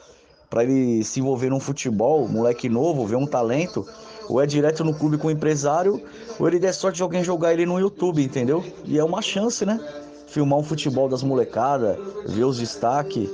para 0.51 0.65
ele 0.65 1.05
se 1.05 1.21
envolver 1.21 1.49
num 1.49 1.61
futebol, 1.61 2.27
moleque 2.27 2.69
novo, 2.69 3.07
ver 3.07 3.15
um 3.15 3.27
talento, 3.27 3.87
ou 4.29 4.43
é 4.43 4.47
direto 4.47 4.83
no 4.83 4.93
clube 4.93 5.17
com 5.17 5.29
o 5.29 5.31
empresário, 5.31 6.03
ou 6.39 6.49
ele 6.49 6.59
der 6.59 6.75
sorte 6.75 6.97
de 6.97 7.03
alguém 7.05 7.23
jogar 7.23 7.53
ele 7.53 7.65
no 7.65 7.79
YouTube, 7.79 8.23
entendeu? 8.23 8.65
E 8.85 8.99
é 8.99 9.05
uma 9.05 9.23
chance, 9.23 9.65
né? 9.65 9.81
Filmar 10.27 10.59
um 10.59 10.65
futebol 10.65 11.09
das 11.09 11.23
molecadas, 11.23 11.97
ver 12.27 12.45
os 12.45 12.59
destaques. 12.59 13.31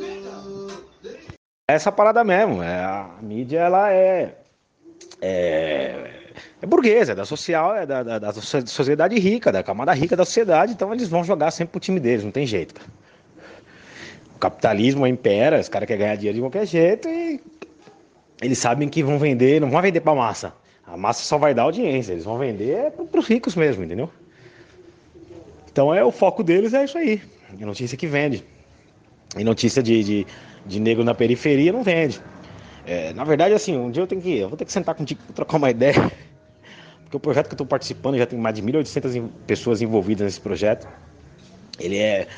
Essa 1.67 1.91
parada 1.91 2.23
mesmo, 2.23 2.63
é, 2.63 2.85
a 2.85 3.11
mídia 3.21 3.61
ela 3.61 3.91
é, 3.91 4.37
é, 5.21 6.11
é 6.61 6.67
burguesa, 6.67 7.13
é 7.13 7.15
da 7.15 7.25
social, 7.25 7.75
é 7.75 7.87
da, 7.87 8.03
da, 8.03 8.19
da 8.19 8.33
sociedade 8.33 9.19
rica, 9.19 9.51
da 9.51 9.63
camada 9.63 9.93
rica 9.93 10.15
da 10.15 10.25
sociedade, 10.25 10.73
então 10.73 10.93
eles 10.93 11.09
vão 11.09 11.25
jogar 11.25 11.51
sempre 11.51 11.73
pro 11.73 11.81
time 11.81 11.99
deles, 11.99 12.25
não 12.25 12.31
tem 12.31 12.47
jeito, 12.47 12.75
cara. 12.75 13.06
O 14.37 14.39
capitalismo 14.39 15.07
impera, 15.07 15.59
os 15.59 15.69
caras 15.69 15.87
querem 15.87 16.03
ganhar 16.03 16.17
dinheiro 16.17 16.37
de 16.37 16.43
qualquer 16.43 16.67
jeito 16.67 17.09
e 17.09 17.41
eles 18.43 18.59
sabem 18.59 18.87
que 18.87 19.03
vão 19.03 19.19
vender, 19.19 19.63
não 19.63 19.71
vão 19.71 19.81
vender 19.81 20.01
para 20.03 20.15
massa. 20.15 20.53
A 20.87 20.95
massa 20.95 21.25
só 21.25 21.39
vai 21.39 21.55
dar 21.55 21.63
audiência, 21.63 22.13
eles 22.13 22.25
vão 22.25 22.37
vender 22.37 22.93
para 22.93 23.19
os 23.19 23.27
ricos 23.27 23.57
mesmo, 23.57 23.83
entendeu? 23.83 24.11
Então 25.73 25.93
é 25.93 26.05
o 26.05 26.13
foco 26.13 26.45
deles 26.45 26.75
é 26.75 26.85
isso 26.85 26.99
aí. 26.99 27.23
É 27.59 27.65
notícia 27.65 27.97
que 27.97 28.07
vende. 28.07 28.45
E 29.39 29.43
notícia 29.43 29.83
de, 29.83 30.05
de, 30.05 30.27
de 30.67 30.81
negro 30.81 31.03
na 31.03 31.15
periferia 31.15 31.73
não 31.73 31.83
vende. 31.83 32.21
É, 32.87 33.15
na 33.15 33.25
verdade, 33.25 33.55
assim, 33.55 33.75
um 33.75 33.91
dia 33.91 34.03
eu 34.03 34.07
tenho 34.07 34.21
que. 34.21 34.39
Eu 34.39 34.51
vou 34.51 34.59
ter 34.59 34.67
que 34.67 34.73
sentar 34.73 34.95
contigo 34.95 35.21
para 35.25 35.35
trocar 35.35 35.57
uma 35.57 35.71
ideia. 35.71 35.95
Porque 37.05 37.17
o 37.17 37.21
projeto 37.21 37.47
que 37.47 37.53
eu 37.53 37.57
estou 37.57 37.67
participando 37.67 38.19
já 38.19 38.27
tem 38.27 38.39
mais 38.39 38.55
de 38.55 38.63
1.800 38.63 39.29
pessoas 39.47 39.81
envolvidas 39.81 40.27
nesse 40.27 40.41
projeto. 40.41 40.87
Ele 41.81 41.97
é 41.97 42.29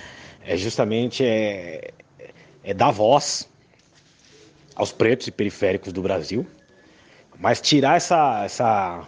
é 0.48 0.56
justamente 0.56 1.22
é, 1.22 1.90
é 2.64 2.72
dar 2.72 2.90
voz 2.90 3.46
aos 4.74 4.90
pretos 4.90 5.26
e 5.26 5.30
periféricos 5.30 5.92
do 5.92 6.00
Brasil. 6.00 6.46
Mas 7.38 7.60
tirar 7.60 7.98
essa, 7.98 8.44
essa, 8.44 9.06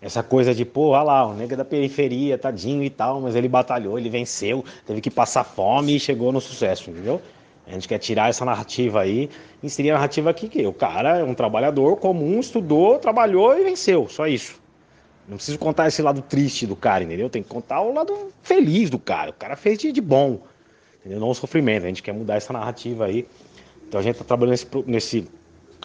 essa 0.00 0.22
coisa 0.22 0.54
de, 0.54 0.64
pô, 0.64 0.88
olha 0.88 1.02
lá, 1.02 1.26
o 1.26 1.34
negro 1.34 1.54
é 1.54 1.56
da 1.58 1.64
periferia, 1.64 2.38
tadinho 2.38 2.82
e 2.82 2.88
tal, 2.88 3.20
mas 3.20 3.36
ele 3.36 3.48
batalhou, 3.48 3.98
ele 3.98 4.08
venceu, 4.08 4.64
teve 4.86 5.02
que 5.02 5.10
passar 5.10 5.44
fome 5.44 5.96
e 5.96 6.00
chegou 6.00 6.32
no 6.32 6.40
sucesso, 6.40 6.90
entendeu? 6.90 7.20
A 7.66 7.72
gente 7.72 7.86
quer 7.86 7.98
tirar 7.98 8.30
essa 8.30 8.44
narrativa 8.44 9.02
aí, 9.02 9.28
inserir 9.62 9.90
a 9.90 9.94
narrativa 9.94 10.30
aqui 10.30 10.48
que 10.48 10.66
o 10.66 10.72
cara 10.72 11.18
é 11.18 11.24
um 11.24 11.34
trabalhador 11.34 11.96
comum, 11.98 12.40
estudou, 12.40 12.98
trabalhou 12.98 13.56
e 13.58 13.62
venceu, 13.62 14.08
só 14.08 14.26
isso. 14.26 14.59
Não 15.30 15.36
preciso 15.36 15.60
contar 15.60 15.86
esse 15.86 16.02
lado 16.02 16.20
triste 16.22 16.66
do 16.66 16.74
cara, 16.74 17.04
entendeu? 17.04 17.30
Tem 17.30 17.40
que 17.40 17.48
contar 17.48 17.80
o 17.82 17.94
lado 17.94 18.32
feliz 18.42 18.90
do 18.90 18.98
cara. 18.98 19.30
O 19.30 19.32
cara 19.32 19.54
fez 19.54 19.78
de, 19.78 19.92
de 19.92 20.00
bom, 20.00 20.40
entendeu? 20.98 21.20
Não 21.20 21.30
o 21.30 21.34
sofrimento. 21.34 21.84
A 21.84 21.86
gente 21.86 22.02
quer 22.02 22.12
mudar 22.12 22.34
essa 22.34 22.52
narrativa 22.52 23.04
aí. 23.04 23.28
Então 23.86 24.00
a 24.00 24.02
gente 24.02 24.14
está 24.14 24.24
trabalhando 24.24 24.50
nesse, 24.50 24.66
nesse 24.86 25.28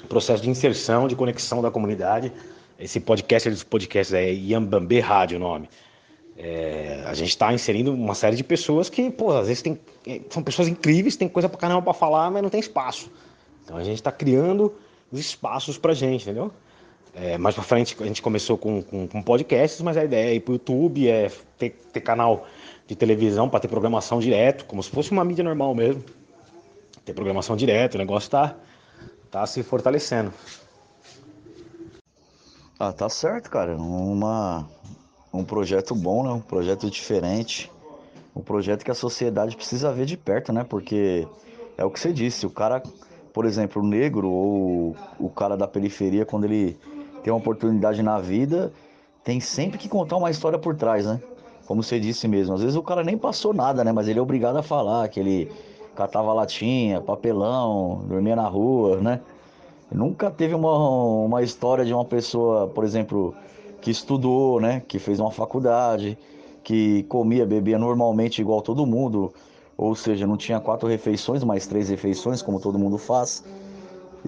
processo 0.10 0.42
de 0.42 0.50
inserção, 0.50 1.08
de 1.08 1.16
conexão 1.16 1.62
da 1.62 1.70
comunidade. 1.70 2.34
Esse 2.80 3.00
podcast, 3.00 3.48
dos 3.52 3.64
podcasts 3.64 4.16
é 4.16 4.32
Yambambê 4.32 5.00
Rádio 5.00 5.38
o 5.38 5.40
nome. 5.40 5.70
É, 6.36 7.04
a 7.06 7.14
gente 7.14 7.30
está 7.30 7.54
inserindo 7.54 7.94
uma 7.94 8.16
série 8.16 8.36
de 8.36 8.44
pessoas 8.44 8.90
que, 8.90 9.12
pô, 9.12 9.32
às 9.32 9.48
vezes 9.48 9.62
tem, 9.62 9.80
é, 10.08 10.22
são 10.28 10.42
pessoas 10.42 10.68
incríveis, 10.68 11.16
tem 11.16 11.30
coisa 11.30 11.48
pra 11.48 11.60
caramba 11.60 11.84
pra 11.84 11.94
falar, 11.94 12.32
mas 12.32 12.42
não 12.42 12.50
tem 12.50 12.60
espaço. 12.60 13.12
Então 13.64 13.78
a 13.78 13.84
gente 13.84 13.98
está 13.98 14.12
criando 14.12 14.74
os 15.12 15.20
espaços 15.20 15.78
pra 15.78 15.94
gente, 15.94 16.24
entendeu? 16.24 16.52
É, 17.16 17.38
mais 17.38 17.56
pra 17.56 17.64
frente 17.64 17.96
a 18.02 18.06
gente 18.06 18.22
começou 18.22 18.58
com, 18.58 18.82
com, 18.82 19.08
com, 19.08 19.22
podcasts, 19.24 19.82
mas 19.82 19.96
a 19.96 20.04
ideia 20.04 20.32
é 20.32 20.36
ir 20.36 20.42
pro 20.42 20.56
YouTube, 20.56 21.08
é 21.08 21.32
ter, 21.58 21.70
ter 21.94 22.02
canal 22.02 22.46
de 22.86 22.94
televisão 22.94 23.48
para 23.48 23.62
ter 23.62 23.70
programação 23.70 24.20
direto, 24.20 24.66
como 24.66 24.84
se 24.84 24.90
fosse 24.90 25.12
uma 25.12 25.24
mídia 25.24 25.44
normal 25.44 25.74
mesmo. 25.74 26.04
Ter 27.06 27.14
programação 27.14 27.56
direto, 27.56 27.96
o 27.96 27.98
negócio 27.98 28.30
tá, 28.30 28.56
tá 29.32 29.46
se 29.48 29.64
fortalecendo. 29.64 30.34
Ah, 32.78 32.92
tá 32.92 33.08
certo, 33.08 33.50
cara. 33.50 33.78
Uma, 33.78 34.68
um 35.34 35.46
projeto 35.46 35.96
bom, 35.96 36.22
né? 36.24 36.32
Um 36.32 36.42
projeto 36.42 36.90
diferente. 36.90 37.72
Um 38.36 38.42
projeto 38.42 38.84
que 38.84 38.92
a 38.92 38.96
sociedade 38.96 39.56
precisa 39.56 39.94
ver 39.94 40.06
de 40.06 40.18
perto, 40.18 40.52
né? 40.52 40.66
Porque 40.68 41.26
é 41.78 41.86
o 41.86 41.90
que 41.90 42.00
você 42.00 42.12
disse, 42.12 42.46
o 42.46 42.50
cara, 42.50 42.84
por 43.32 43.46
exemplo, 43.46 43.82
o 43.82 43.86
negro 43.86 44.30
ou 44.30 44.98
o 45.18 45.30
cara 45.30 45.56
da 45.56 45.66
periferia, 45.66 46.26
quando 46.26 46.44
ele 46.44 46.78
tem 47.26 47.34
uma 47.34 47.40
oportunidade 47.40 48.04
na 48.04 48.20
vida, 48.20 48.72
tem 49.24 49.40
sempre 49.40 49.80
que 49.80 49.90
contar 49.90 50.16
uma 50.16 50.30
história 50.30 50.60
por 50.60 50.76
trás, 50.76 51.08
né? 51.08 51.20
Como 51.66 51.82
você 51.82 52.00
disse 52.00 52.28
mesmo, 52.28 52.54
às 52.54 52.62
vezes 52.62 52.76
o 52.76 52.84
cara 52.84 53.04
nem 53.04 53.18
passou 53.18 53.52
nada, 53.52 53.84
né? 53.84 53.92
Mas 53.92 54.08
ele 54.08 54.20
é 54.20 54.22
obrigado 54.22 54.58
a 54.58 54.62
falar 54.62 55.08
que 55.08 55.20
ele 55.20 55.52
catava 55.96 56.32
latinha, 56.34 57.02
papelão, 57.02 58.04
dormia 58.08 58.36
na 58.36 58.48
rua, 58.48 58.98
né? 58.98 59.22
Nunca 59.92 60.30
teve 60.30 60.54
uma, 60.54 60.78
uma 61.26 61.42
história 61.42 61.84
de 61.84 61.92
uma 61.92 62.06
pessoa, 62.06 62.68
por 62.68 62.84
exemplo, 62.84 63.34
que 63.82 63.90
estudou, 63.90 64.62
né? 64.62 64.84
Que 64.88 65.00
fez 65.00 65.20
uma 65.20 65.32
faculdade, 65.32 66.16
que 66.64 67.02
comia, 67.10 67.44
bebia 67.44 67.80
normalmente 67.80 68.40
igual 68.40 68.62
todo 68.62 68.86
mundo, 68.86 69.34
ou 69.76 69.96
seja, 69.96 70.28
não 70.28 70.38
tinha 70.38 70.60
quatro 70.60 70.88
refeições, 70.88 71.44
mas 71.44 71.66
três 71.66 71.90
refeições, 71.90 72.44
como 72.44 72.60
todo 72.60 72.78
mundo 72.78 73.00
faz, 73.00 73.44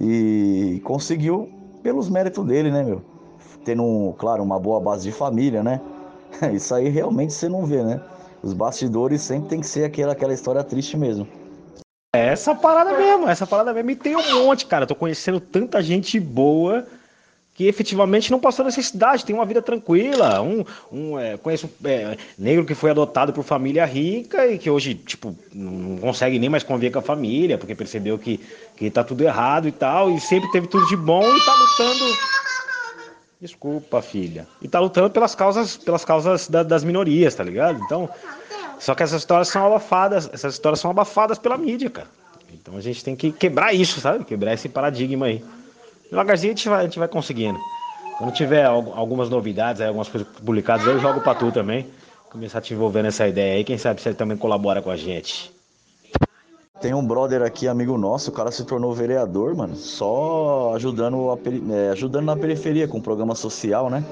e 0.01 0.81
conseguiu 0.83 1.56
pelos 1.81 2.09
méritos 2.09 2.45
dele, 2.45 2.71
né, 2.71 2.83
meu? 2.83 3.01
Tendo, 3.63 4.13
claro, 4.17 4.43
uma 4.43 4.59
boa 4.59 4.79
base 4.79 5.03
de 5.03 5.11
família, 5.11 5.63
né? 5.63 5.81
Isso 6.53 6.73
aí 6.73 6.89
realmente 6.89 7.33
você 7.33 7.49
não 7.49 7.65
vê, 7.65 7.83
né? 7.83 8.01
Os 8.41 8.53
bastidores 8.53 9.21
sempre 9.21 9.49
tem 9.49 9.59
que 9.59 9.67
ser 9.67 9.83
aquela, 9.83 10.13
aquela 10.13 10.33
história 10.33 10.63
triste 10.63 10.95
mesmo. 10.95 11.27
Essa 12.13 12.55
parada 12.55 12.97
mesmo, 12.97 13.27
essa 13.27 13.45
parada 13.45 13.73
mesmo. 13.73 13.91
E 13.91 13.95
tem 13.95 14.15
um 14.15 14.45
monte, 14.45 14.65
cara. 14.65 14.87
Tô 14.87 14.95
conhecendo 14.95 15.39
tanta 15.39 15.81
gente 15.81 16.19
boa 16.19 16.85
que 17.57 17.65
efetivamente 17.65 18.29
não 18.29 18.39
passou 18.39 18.63
necessidade, 18.63 19.25
tem 19.25 19.35
uma 19.35 19.43
vida 19.43 19.63
tranquila. 19.63 20.39
Um, 20.43 20.63
um 20.91 21.19
é, 21.19 21.37
conheço 21.37 21.67
é, 21.83 22.15
negro 22.37 22.63
que 22.63 22.75
foi 22.75 22.91
adotado 22.91 23.33
por 23.33 23.43
família 23.43 23.83
rica 23.83 24.45
e 24.45 24.59
que 24.59 24.69
hoje, 24.69 24.93
tipo, 24.93 25.35
não 25.51 25.97
consegue 25.97 26.37
nem 26.37 26.49
mais 26.49 26.61
conviver 26.61 26.91
com 26.91 26.99
a 26.99 27.01
família, 27.01 27.57
porque 27.57 27.73
percebeu 27.73 28.19
que, 28.19 28.39
que 28.75 28.91
tá 28.91 29.03
tudo 29.03 29.23
errado 29.23 29.67
e 29.67 29.71
tal, 29.71 30.11
e 30.11 30.21
sempre 30.21 30.51
teve 30.51 30.67
tudo 30.67 30.85
de 30.85 30.95
bom 30.95 31.23
e 31.23 31.45
tá 31.45 31.55
lutando. 31.55 32.05
Desculpa, 33.41 34.03
filha. 34.03 34.47
E 34.61 34.67
tá 34.67 34.79
lutando 34.79 35.09
pelas 35.09 35.33
causas, 35.33 35.77
pelas 35.77 36.05
causas 36.05 36.47
da, 36.47 36.61
das 36.61 36.83
minorias, 36.83 37.33
tá 37.33 37.43
ligado? 37.43 37.81
Então. 37.83 38.07
Só 38.79 38.93
que 38.93 39.01
essas 39.01 39.21
histórias 39.21 39.47
são 39.47 39.65
abafadas, 39.65 40.29
essas 40.31 40.53
histórias 40.53 40.79
são 40.79 40.91
abafadas 40.91 41.39
pela 41.39 41.57
mídia, 41.57 41.89
cara. 41.89 42.07
Então 42.53 42.77
a 42.77 42.81
gente 42.81 43.03
tem 43.03 43.15
que 43.15 43.31
quebrar 43.31 43.73
isso, 43.73 43.99
sabe? 43.99 44.23
Quebrar 44.23 44.53
esse 44.53 44.69
paradigma 44.69 45.25
aí. 45.25 45.43
Devagarzinho 46.09 46.53
a 46.53 46.55
gente 46.55 46.69
vai, 46.69 46.79
a 46.79 46.83
gente 46.83 46.99
vai 46.99 47.07
conseguindo. 47.07 47.59
Quando 48.17 48.31
tiver 48.33 48.65
algumas 48.65 49.29
novidades, 49.29 49.81
algumas 49.81 50.07
coisas 50.07 50.27
publicadas, 50.27 50.87
eu 50.87 50.99
jogo 50.99 51.21
pra 51.21 51.35
tu 51.35 51.51
também. 51.51 51.85
Começar 52.31 52.59
a 52.59 52.61
te 52.61 52.73
envolver 52.73 53.03
nessa 53.03 53.27
ideia 53.27 53.57
aí, 53.57 53.63
quem 53.63 53.77
sabe 53.77 54.01
você 54.01 54.13
também 54.13 54.37
colabora 54.37 54.81
com 54.81 54.89
a 54.89 54.97
gente. 54.97 55.51
Tem 56.79 56.93
um 56.93 57.05
brother 57.05 57.41
aqui, 57.41 57.67
amigo 57.67 57.97
nosso, 57.97 58.29
o 58.29 58.33
cara 58.33 58.51
se 58.51 58.63
tornou 58.63 58.93
vereador, 58.93 59.55
mano, 59.55 59.75
só 59.75 60.73
ajudando, 60.75 61.39
é, 61.71 61.89
ajudando 61.89 62.25
na 62.25 62.35
periferia 62.35 62.87
com 62.87 63.01
programa 63.01 63.33
social, 63.33 63.89
né? 63.89 64.03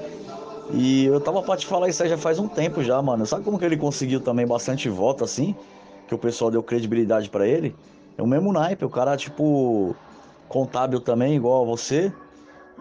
E 0.73 1.05
eu 1.05 1.21
tava 1.21 1.43
pra 1.43 1.57
te 1.57 1.67
falar 1.67 1.89
isso 1.89 2.01
aí 2.01 2.09
já 2.09 2.17
faz 2.17 2.39
um 2.39 2.47
tempo 2.47 2.81
já, 2.81 2.99
mano. 3.01 3.25
Sabe 3.25 3.43
como 3.43 3.59
que 3.59 3.65
ele 3.65 3.77
conseguiu 3.77 4.19
também 4.19 4.47
bastante 4.47 4.89
voto 4.89 5.23
assim? 5.23 5.55
Que 6.07 6.15
o 6.15 6.17
pessoal 6.17 6.49
deu 6.49 6.63
credibilidade 6.63 7.29
para 7.29 7.47
ele? 7.47 7.75
É 8.17 8.23
o 8.23 8.27
mesmo 8.27 8.51
naipe, 8.51 8.83
o 8.83 8.89
cara, 8.89 9.15
tipo, 9.15 9.95
contábil 10.47 10.99
também, 10.99 11.35
igual 11.35 11.63
a 11.63 11.65
você. 11.65 12.11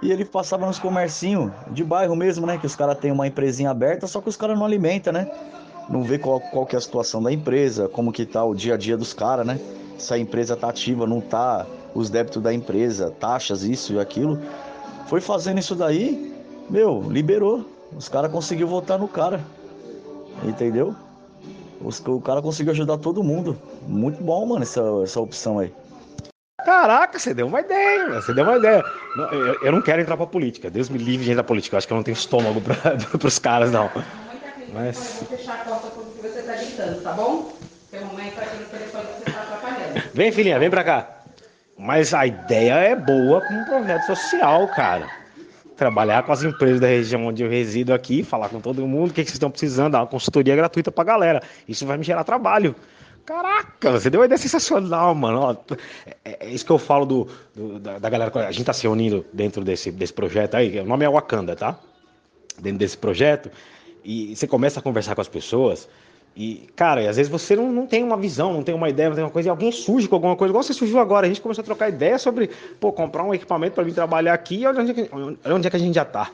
E 0.03 0.11
ele 0.11 0.25
passava 0.25 0.67
nos 0.67 0.79
comercinhos 0.79 1.51
de 1.71 1.85
bairro 1.85 2.17
mesmo, 2.17 2.47
né? 2.47 2.59
Que 2.59 2.67
os 2.67 2.77
caras 2.77 2.99
têm 2.99 3.13
uma 3.13 3.27
empresinha 3.27 3.71
aberta, 3.71 4.07
só 4.07 4.21
que 4.21 4.29
os 4.29 4.37
caras 4.37 4.59
não 4.59 4.65
alimentam, 4.67 5.13
né? 5.13 5.31
Não 5.89 6.03
vê 6.03 6.19
qual, 6.19 6.41
qual 6.41 6.67
que 6.67 6.75
é 6.75 6.79
a 6.79 6.81
situação 6.81 7.23
da 7.23 7.33
empresa, 7.33 7.89
como 7.89 8.13
que 8.13 8.25
tá 8.25 8.45
o 8.45 8.55
dia 8.55 8.75
a 8.75 8.77
dia 8.77 8.97
dos 8.97 9.13
caras, 9.13 9.47
né? 9.47 9.61
Se 9.99 10.13
a 10.13 10.19
empresa 10.19 10.57
tá 10.57 10.69
ativa, 10.69 11.07
não 11.07 11.21
tá, 11.21 11.67
os 11.95 12.11
débitos 12.11 12.43
da 12.43 12.53
empresa, 12.53 13.11
taxas, 13.11 13.63
isso 13.63 13.95
e 13.95 14.01
aquilo. 14.01 14.39
Foi 15.07 15.21
fazendo 15.21 15.59
isso 15.59 15.75
daí, 15.75 16.35
meu, 16.69 17.03
liberou. 17.09 17.65
Os 17.97 18.09
caras 18.09 18.33
conseguiu 18.33 18.67
votar 18.67 18.99
no 18.99 19.07
cara. 19.07 19.41
Entendeu? 20.43 20.95
Os, 21.81 22.01
o 22.07 22.21
cara 22.21 22.43
conseguiu 22.43 22.73
ajudar 22.73 22.99
todo 22.99 23.23
mundo. 23.23 23.57
Muito 23.87 24.23
bom, 24.23 24.45
mano, 24.47 24.63
essa, 24.63 24.83
essa 25.03 25.21
opção 25.21 25.59
aí. 25.59 25.73
Caraca, 26.65 27.19
você 27.19 27.35
deu 27.35 27.47
uma 27.47 27.61
ideia, 27.61 28.21
você 28.21 28.33
deu 28.33 28.45
uma 28.45 28.57
ideia. 28.57 28.85
Não, 29.17 29.31
eu, 29.31 29.59
eu, 29.63 29.73
não 29.73 29.83
quero 29.83 30.01
entrar 30.01 30.17
pra 30.17 30.27
política. 30.27 30.71
Deus 30.71 30.89
me 30.89 30.99
livre 30.99 31.25
de 31.25 31.31
entrar 31.31 31.43
pra 31.43 31.49
política. 31.49 31.75
Eu 31.75 31.79
acho 31.79 31.87
que 31.87 31.93
eu 31.93 31.97
não 31.97 32.03
tenho 32.03 32.15
estômago 32.15 32.61
pra, 32.61 32.75
pros 33.19 33.39
caras, 33.39 33.71
não. 33.71 33.91
Mas. 34.73 35.23
Fechar 35.29 35.55
a 35.55 35.65
porta 35.65 35.89
porque 35.89 36.27
você 36.27 36.43
tá 36.43 36.55
gritando, 36.55 37.03
tá 37.03 37.13
bom? 37.13 37.53
Seu 37.91 38.05
mamãe 38.07 38.31
tá 38.31 38.43
aqui 38.43 38.57
no 38.57 38.65
telefone, 38.65 39.05
você 39.05 39.31
tá 39.31 39.41
atrapalhando. 39.43 40.03
Vem, 40.15 40.33
filhinha, 40.33 40.59
vem 40.59 40.71
pra 40.71 40.83
cá. 40.83 41.09
Mas 41.77 42.15
a 42.15 42.27
ideia 42.27 42.75
é 42.75 42.97
boa 42.97 43.41
como 43.41 43.61
um 43.61 43.65
projeto 43.65 44.07
social, 44.07 44.67
cara 44.69 45.25
trabalhar 45.77 46.23
com 46.23 46.33
as 46.33 46.43
empresas 46.43 46.81
da 46.81 46.87
região 46.87 47.27
onde 47.27 47.43
eu 47.43 47.51
resido 47.51 47.93
aqui, 47.93 48.23
falar 48.23 48.49
com 48.49 48.61
todo 48.61 48.87
mundo 48.87 49.11
o 49.11 49.13
que, 49.13 49.23
que 49.23 49.29
vocês 49.29 49.35
estão 49.35 49.51
precisando, 49.51 49.93
dar 49.93 50.01
uma 50.01 50.07
consultoria 50.07 50.55
gratuita 50.55 50.91
pra 50.93 51.05
galera. 51.05 51.43
Isso 51.69 51.85
vai 51.85 51.99
me 51.99 52.05
gerar 52.05 52.25
trabalho. 52.25 52.75
Caraca, 53.25 53.91
você 53.91 54.11
deu 54.11 54.21
uma 54.21 54.27
ideia 54.27 54.39
sensacional, 54.39 55.15
mano. 55.15 55.41
Ó, 55.41 55.57
é, 56.25 56.47
é, 56.47 56.51
isso 56.51 56.65
que 56.65 56.71
eu 56.71 56.79
falo 56.79 57.07
do, 57.07 57.29
do 57.55 57.79
da, 57.79 57.99
da, 57.99 58.11
galera. 58.11 58.47
A 58.47 58.53
gente 58.53 58.67
tá 58.67 58.73
se 58.73 58.87
unindo 58.87 59.25
dentro 59.33 59.65
desse, 59.65 59.91
desse 59.91 60.13
projeto 60.13 60.57
aí. 60.57 60.79
O 60.81 60.85
nome 60.85 61.05
é 61.05 61.09
Wakanda, 61.09 61.57
tá? 61.57 61.79
Dentro 62.59 62.79
desse 62.79 62.99
projeto. 62.99 63.51
E 64.05 64.37
você 64.37 64.47
começa 64.47 64.81
a 64.81 64.83
conversar 64.83 65.15
com 65.15 65.23
as 65.23 65.29
pessoas. 65.29 65.89
E, 66.37 66.69
cara, 66.77 67.09
às 67.09 67.17
vezes 67.17 67.31
você 67.31 67.57
não, 67.57 67.73
não 67.73 67.87
tem 67.87 68.03
uma 68.03 68.17
visão, 68.17 68.53
não 68.53 68.63
tem 68.63 68.75
uma 68.75 68.89
ideia, 68.89 69.09
não 69.09 69.17
tem 69.17 69.25
uma 69.25 69.31
coisa, 69.31 69.49
e 69.49 69.51
alguém 69.51 69.71
surge 69.71 70.09
com 70.09 70.17
alguma 70.17 70.35
coisa, 70.35 70.51
igual 70.51 70.63
você 70.63 70.75
surgiu 70.75 70.99
agora. 70.99 71.27
A 71.27 71.29
gente 71.29 71.41
começou 71.41 71.63
a 71.63 71.65
trocar 71.65 71.89
ideia 71.89 72.19
sobre, 72.19 72.51
pô, 72.81 72.93
comprar 72.93 73.23
um 73.23 73.33
equipamento 73.33 73.75
para 73.75 73.85
vir 73.85 73.95
trabalhar 73.95 74.35
aqui 74.35 74.57
e 74.57 74.67
olha 74.67 74.83
onde, 74.83 74.93
é 75.45 75.53
onde 75.53 75.67
é 75.67 75.71
que 75.71 75.77
a 75.77 75.79
gente 75.79 75.95
já 75.95 76.05
tá. 76.05 76.31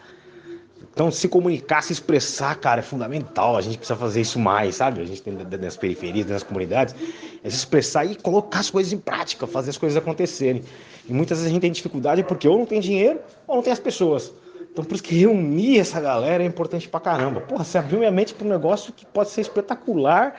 Então, 0.93 1.11
se 1.11 1.29
comunicar, 1.29 1.83
se 1.83 1.93
expressar, 1.93 2.57
cara, 2.57 2.81
é 2.81 2.83
fundamental. 2.83 3.57
A 3.57 3.61
gente 3.61 3.79
precisa 3.79 3.97
fazer 3.97 4.21
isso 4.21 4.39
mais, 4.39 4.75
sabe? 4.75 5.01
A 5.01 5.05
gente 5.05 5.23
tem 5.23 5.33
nas 5.33 5.77
periferias, 5.77 6.27
nas 6.27 6.43
comunidades, 6.43 6.95
é 7.43 7.49
se 7.49 7.57
expressar 7.57 8.05
e 8.05 8.17
colocar 8.17 8.61
as 8.61 8.71
coisas 8.71 8.93
em 8.93 8.99
prática, 8.99 9.47
fazer 9.47 9.71
as 9.71 9.79
coisas 9.79 9.97
acontecerem. 9.97 10.63
E 11.09 11.13
muitas 11.13 11.39
vezes 11.39 11.51
a 11.51 11.53
gente 11.53 11.63
tem 11.63 11.73
dificuldade 11.73 12.23
porque 12.25 12.47
ou 12.47 12.59
não 12.59 12.67
tem 12.67 12.81
dinheiro 12.81 13.21
ou 13.47 13.57
não 13.57 13.63
tem 13.63 13.73
as 13.73 13.79
pessoas. 13.79 14.33
Então 14.73 14.85
por 14.85 14.95
isso 14.95 15.03
que 15.03 15.15
reunir 15.15 15.79
essa 15.79 16.01
galera 16.01 16.43
é 16.43 16.47
importante 16.47 16.89
pra 16.89 17.01
caramba. 17.01 17.41
Porra, 17.41 17.65
você 17.65 17.79
abriu 17.79 17.99
minha 17.99 18.11
mente 18.11 18.35
para 18.35 18.47
um 18.47 18.51
negócio 18.51 18.93
que 18.93 19.07
pode 19.07 19.31
ser 19.31 19.41
espetacular, 19.41 20.37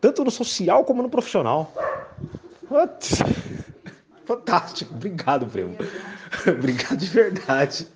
tanto 0.00 0.24
no 0.24 0.30
social 0.30 0.84
como 0.84 1.02
no 1.02 1.08
profissional. 1.08 1.72
Putz. 2.68 3.22
Fantástico. 4.24 4.94
Obrigado, 4.94 5.46
primo. 5.46 5.76
Obrigado 6.46 6.96
de 6.96 7.06
verdade. 7.06 7.86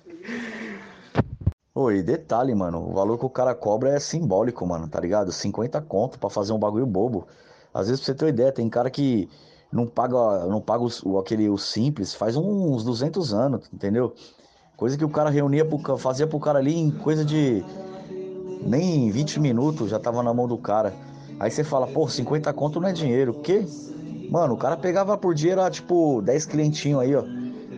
Oi, 1.79 2.01
detalhe, 2.01 2.55
mano. 2.55 2.89
O 2.89 2.91
valor 2.91 3.19
que 3.19 3.25
o 3.27 3.29
cara 3.29 3.53
cobra 3.53 3.91
é 3.91 3.99
simbólico, 3.99 4.65
mano, 4.65 4.87
tá 4.87 4.99
ligado? 4.99 5.31
50 5.31 5.79
conto 5.79 6.17
pra 6.17 6.27
fazer 6.27 6.51
um 6.51 6.57
bagulho 6.57 6.87
bobo. 6.87 7.27
Às 7.71 7.85
vezes, 7.87 8.03
pra 8.03 8.05
você 8.07 8.17
ter 8.17 8.25
uma 8.25 8.29
ideia, 8.31 8.51
tem 8.51 8.67
cara 8.67 8.89
que 8.89 9.29
não 9.71 9.85
paga, 9.85 10.47
não 10.47 10.59
paga 10.59 10.83
o, 11.05 11.19
aquele 11.19 11.47
o 11.47 11.55
simples 11.55 12.15
faz 12.15 12.35
uns 12.35 12.83
200 12.83 13.31
anos, 13.31 13.69
entendeu? 13.71 14.11
Coisa 14.75 14.97
que 14.97 15.05
o 15.05 15.09
cara 15.09 15.29
reunia, 15.29 15.63
pro, 15.63 15.99
fazia 15.99 16.25
pro 16.25 16.39
cara 16.39 16.57
ali 16.57 16.75
em 16.75 16.89
coisa 16.89 17.23
de 17.23 17.63
nem 18.63 19.11
20 19.11 19.39
minutos 19.39 19.91
já 19.91 19.99
tava 19.99 20.23
na 20.23 20.33
mão 20.33 20.47
do 20.47 20.57
cara. 20.57 20.95
Aí 21.39 21.51
você 21.51 21.63
fala, 21.63 21.85
pô, 21.85 22.07
50 22.07 22.51
conto 22.53 22.81
não 22.81 22.87
é 22.89 22.91
dinheiro. 22.91 23.33
O 23.33 23.41
quê? 23.43 23.63
Mano, 24.31 24.55
o 24.55 24.57
cara 24.57 24.77
pegava 24.77 25.15
por 25.15 25.35
dia, 25.35 25.51
era 25.51 25.69
tipo 25.69 26.23
10 26.23 26.43
clientinhos 26.43 27.01
aí, 27.01 27.15
ó. 27.15 27.23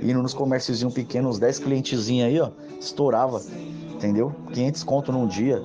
Indo 0.01 0.23
nos 0.23 0.33
comérciozinhos 0.33 0.93
pequenos, 0.93 1.37
10 1.37 1.59
clientezinhos 1.59 2.27
aí, 2.27 2.39
ó. 2.39 2.51
Estourava, 2.79 3.41
entendeu? 3.99 4.33
500 4.53 4.83
conto 4.83 5.11
num 5.11 5.27
dia. 5.27 5.61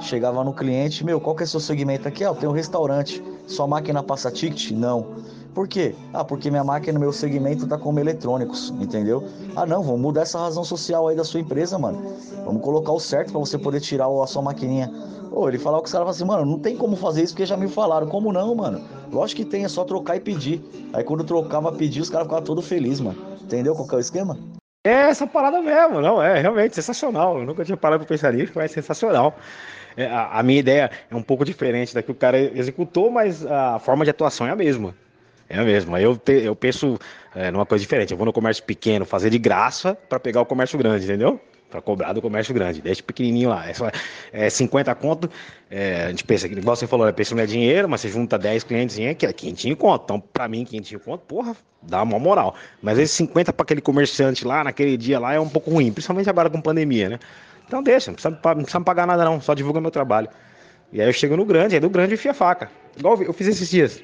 Chegava 0.00 0.42
no 0.42 0.52
cliente, 0.52 1.04
meu, 1.04 1.20
qual 1.20 1.36
que 1.36 1.44
é 1.44 1.46
seu 1.46 1.60
segmento 1.60 2.08
aqui? 2.08 2.24
Ah, 2.24 2.28
eu 2.28 2.34
tenho 2.34 2.50
um 2.50 2.54
restaurante. 2.54 3.22
Sua 3.46 3.68
máquina 3.68 4.02
passa 4.02 4.32
ticket? 4.32 4.72
Não. 4.72 5.06
Por 5.54 5.68
quê? 5.68 5.94
Ah, 6.12 6.24
porque 6.24 6.50
minha 6.50 6.64
máquina, 6.64 6.98
meu 6.98 7.12
segmento 7.12 7.66
tá 7.66 7.78
como 7.78 8.00
eletrônicos, 8.00 8.70
entendeu? 8.80 9.24
Ah, 9.54 9.64
não, 9.64 9.82
vamos 9.82 10.00
mudar 10.00 10.22
essa 10.22 10.38
razão 10.38 10.64
social 10.64 11.06
aí 11.06 11.14
da 11.14 11.22
sua 11.22 11.40
empresa, 11.40 11.78
mano. 11.78 12.02
Vamos 12.44 12.62
colocar 12.62 12.90
o 12.90 12.98
certo 12.98 13.30
para 13.30 13.38
você 13.38 13.56
poder 13.56 13.80
tirar 13.80 14.08
a 14.08 14.26
sua 14.26 14.42
maquininha. 14.42 14.90
Ô, 15.30 15.48
ele 15.48 15.58
falava 15.58 15.82
que 15.82 15.86
os 15.86 15.92
caras 15.92 16.08
assim, 16.08 16.24
mano, 16.24 16.44
não 16.44 16.58
tem 16.58 16.76
como 16.76 16.96
fazer 16.96 17.22
isso 17.22 17.32
porque 17.34 17.46
já 17.46 17.56
me 17.56 17.68
falaram. 17.68 18.08
Como 18.08 18.32
não, 18.32 18.54
mano? 18.54 18.80
Lógico 19.12 19.42
que 19.42 19.48
tem, 19.48 19.64
é 19.64 19.68
só 19.68 19.84
trocar 19.84 20.16
e 20.16 20.20
pedir. 20.20 20.62
Aí 20.92 21.04
quando 21.04 21.22
trocava, 21.22 21.70
pedir, 21.70 22.00
os 22.00 22.10
caras 22.10 22.26
ficavam 22.26 22.44
todos 22.44 22.66
felizes, 22.66 23.00
mano. 23.00 23.18
Entendeu 23.40 23.74
qual 23.74 23.86
que 23.86 23.94
é 23.94 23.98
o 23.98 24.00
esquema? 24.00 24.36
É 24.84 24.90
essa 25.10 25.28
parada 25.28 25.62
mesmo, 25.62 26.00
não, 26.00 26.20
é 26.20 26.40
realmente 26.40 26.74
sensacional. 26.74 27.38
Eu 27.38 27.46
nunca 27.46 27.64
tinha 27.64 27.76
parado 27.76 28.04
pra 28.04 28.08
pensar 28.08 28.32
nisso, 28.32 28.52
mas 28.56 28.70
é 28.72 28.74
sensacional. 28.74 29.38
É, 29.96 30.06
a, 30.06 30.40
a 30.40 30.42
minha 30.42 30.58
ideia 30.58 30.90
é 31.08 31.14
um 31.14 31.22
pouco 31.22 31.44
diferente 31.44 31.94
da 31.94 32.02
que 32.02 32.10
o 32.10 32.14
cara 32.14 32.38
executou, 32.38 33.10
mas 33.10 33.46
a 33.46 33.78
forma 33.78 34.04
de 34.04 34.10
atuação 34.10 34.46
é 34.46 34.50
a 34.50 34.56
mesma. 34.56 34.94
É 35.48 35.58
a 35.58 35.62
mesma. 35.64 36.00
Eu, 36.00 36.16
te, 36.16 36.32
eu 36.32 36.56
penso 36.56 36.98
é, 37.34 37.50
numa 37.52 37.64
coisa 37.66 37.82
diferente. 37.82 38.10
Eu 38.10 38.16
vou 38.16 38.26
no 38.26 38.32
comércio 38.32 38.64
pequeno 38.64 39.04
fazer 39.04 39.30
de 39.30 39.38
graça 39.38 39.94
para 40.08 40.18
pegar 40.18 40.40
o 40.40 40.46
comércio 40.46 40.76
grande, 40.78 41.04
entendeu? 41.04 41.40
Para 41.72 41.80
cobrar 41.80 42.12
do 42.12 42.20
comércio 42.20 42.52
grande. 42.52 42.82
Deixa 42.82 43.02
pequenininho 43.02 43.48
lá. 43.48 43.66
É, 43.66 43.72
só, 43.72 43.90
é 44.30 44.50
50 44.50 44.94
conto. 44.94 45.30
É, 45.70 46.04
a 46.04 46.08
gente 46.10 46.22
pensa, 46.22 46.46
igual 46.46 46.76
você 46.76 46.86
falou, 46.86 47.06
né? 47.06 47.12
pensa 47.12 47.34
não 47.34 47.42
é 47.42 47.46
dinheiro, 47.46 47.88
mas 47.88 48.02
você 48.02 48.10
junta 48.10 48.38
10 48.38 48.62
clientes, 48.64 48.96
que 49.16 49.24
é 49.24 49.32
500 49.32 49.74
conto. 49.78 50.04
Então, 50.04 50.20
para 50.20 50.46
mim, 50.46 50.66
500 50.66 51.02
conto, 51.02 51.22
porra, 51.22 51.56
dá 51.80 52.02
uma 52.02 52.18
moral. 52.18 52.54
Mas 52.82 52.98
esses 52.98 53.16
50 53.16 53.54
para 53.54 53.64
aquele 53.64 53.80
comerciante 53.80 54.44
lá, 54.44 54.62
naquele 54.62 54.98
dia 54.98 55.18
lá, 55.18 55.32
é 55.32 55.40
um 55.40 55.48
pouco 55.48 55.70
ruim. 55.70 55.90
Principalmente 55.90 56.28
agora 56.28 56.50
com 56.50 56.60
pandemia, 56.60 57.08
né? 57.08 57.18
Então 57.66 57.82
deixa, 57.82 58.10
não 58.10 58.14
precisa, 58.16 58.30
não 58.44 58.54
precisa 58.56 58.78
me 58.80 58.84
pagar 58.84 59.06
nada 59.06 59.24
não, 59.24 59.40
só 59.40 59.54
divulga 59.54 59.80
meu 59.80 59.90
trabalho. 59.90 60.28
E 60.92 61.00
aí 61.00 61.08
eu 61.08 61.12
chego 61.14 61.38
no 61.38 61.46
grande, 61.46 61.74
aí 61.74 61.80
do 61.80 61.88
grande 61.88 62.12
enfia 62.12 62.32
a 62.32 62.34
faca. 62.34 62.70
Igual 62.98 63.22
eu 63.22 63.32
fiz 63.32 63.48
esses 63.48 63.70
dias. 63.70 64.02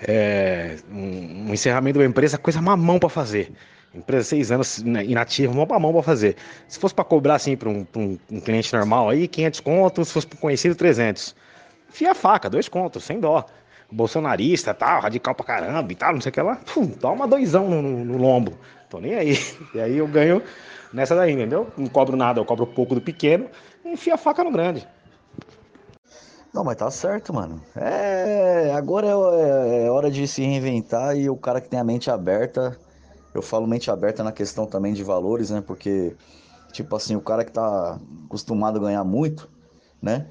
É, 0.00 0.76
um, 0.90 1.48
um 1.48 1.52
encerramento 1.52 1.98
uma 1.98 2.06
empresa, 2.06 2.38
coisa 2.38 2.62
mamão 2.62 2.98
para 2.98 3.10
fazer. 3.10 3.52
Empresa 3.94 4.24
seis 4.24 4.50
anos 4.50 4.82
né, 4.82 5.04
inativa, 5.04 5.52
mão 5.52 5.66
para 5.66 5.78
mão 5.78 5.92
para 5.92 6.02
fazer. 6.02 6.36
Se 6.66 6.78
fosse 6.78 6.94
para 6.94 7.04
cobrar 7.04 7.34
assim 7.34 7.56
para 7.56 7.68
um, 7.68 7.86
um, 7.94 8.18
um, 8.30 8.40
cliente 8.40 8.72
normal 8.72 9.10
aí, 9.10 9.28
500 9.28 9.60
contos, 9.60 10.08
se 10.08 10.14
fosse 10.14 10.26
para 10.26 10.38
conhecido, 10.38 10.74
300. 10.74 11.34
Enfia 11.90 12.12
a 12.12 12.14
faca, 12.14 12.48
dois 12.48 12.68
contos, 12.68 13.04
sem 13.04 13.20
dó. 13.20 13.44
Bolsonarista, 13.90 14.72
tal, 14.72 15.02
radical 15.02 15.34
pra 15.34 15.44
caramba 15.44 15.92
e 15.92 15.94
tal, 15.94 16.14
não 16.14 16.20
sei 16.22 16.30
o 16.30 16.32
que 16.32 16.40
lá. 16.40 16.56
Pum, 16.56 16.88
toma 16.88 17.28
doisão 17.28 17.68
no, 17.68 17.82
no, 17.82 18.04
no 18.04 18.16
lombo. 18.16 18.56
Tô 18.88 18.98
nem 18.98 19.14
aí. 19.14 19.38
E 19.74 19.80
aí 19.80 19.98
eu 19.98 20.08
ganho 20.08 20.42
nessa 20.92 21.14
daí, 21.14 21.32
entendeu? 21.32 21.68
Não 21.76 21.86
cobro 21.86 22.16
nada, 22.16 22.40
eu 22.40 22.44
cobro 22.44 22.66
pouco 22.66 22.94
do 22.94 23.00
pequeno 23.00 23.48
e 23.84 23.90
enfio 23.90 24.14
a 24.14 24.16
faca 24.16 24.42
no 24.42 24.50
grande. 24.50 24.86
Não, 26.52 26.62
mas 26.62 26.76
tá 26.76 26.90
certo, 26.90 27.32
mano. 27.32 27.62
É, 27.74 28.72
agora 28.74 29.06
é, 29.06 29.86
é, 29.86 29.90
hora 29.90 30.10
de 30.10 30.28
se 30.28 30.42
reinventar 30.42 31.16
e 31.16 31.30
o 31.30 31.36
cara 31.36 31.60
que 31.60 31.68
tem 31.68 31.80
a 31.80 31.84
mente 31.84 32.10
aberta, 32.10 32.76
eu 33.34 33.42
falo 33.42 33.66
mente 33.66 33.90
aberta 33.90 34.22
na 34.22 34.32
questão 34.32 34.66
também 34.66 34.92
de 34.92 35.02
valores, 35.02 35.50
né? 35.50 35.62
Porque, 35.66 36.14
tipo 36.72 36.94
assim, 36.94 37.16
o 37.16 37.20
cara 37.20 37.44
que 37.44 37.52
tá 37.52 37.98
acostumado 38.26 38.78
a 38.78 38.82
ganhar 38.82 39.04
muito, 39.04 39.48
né? 40.00 40.26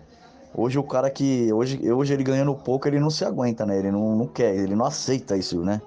Hoje 0.53 0.77
o 0.77 0.83
cara 0.83 1.09
que. 1.09 1.51
Hoje, 1.53 1.91
hoje 1.91 2.13
ele 2.13 2.23
ganhando 2.23 2.53
pouco, 2.53 2.87
ele 2.87 2.99
não 2.99 3.09
se 3.09 3.23
aguenta, 3.23 3.65
né? 3.65 3.77
Ele 3.77 3.91
não, 3.91 4.15
não 4.15 4.27
quer, 4.27 4.55
ele 4.55 4.75
não 4.75 4.85
aceita 4.85 5.37
isso, 5.37 5.61
né? 5.61 5.81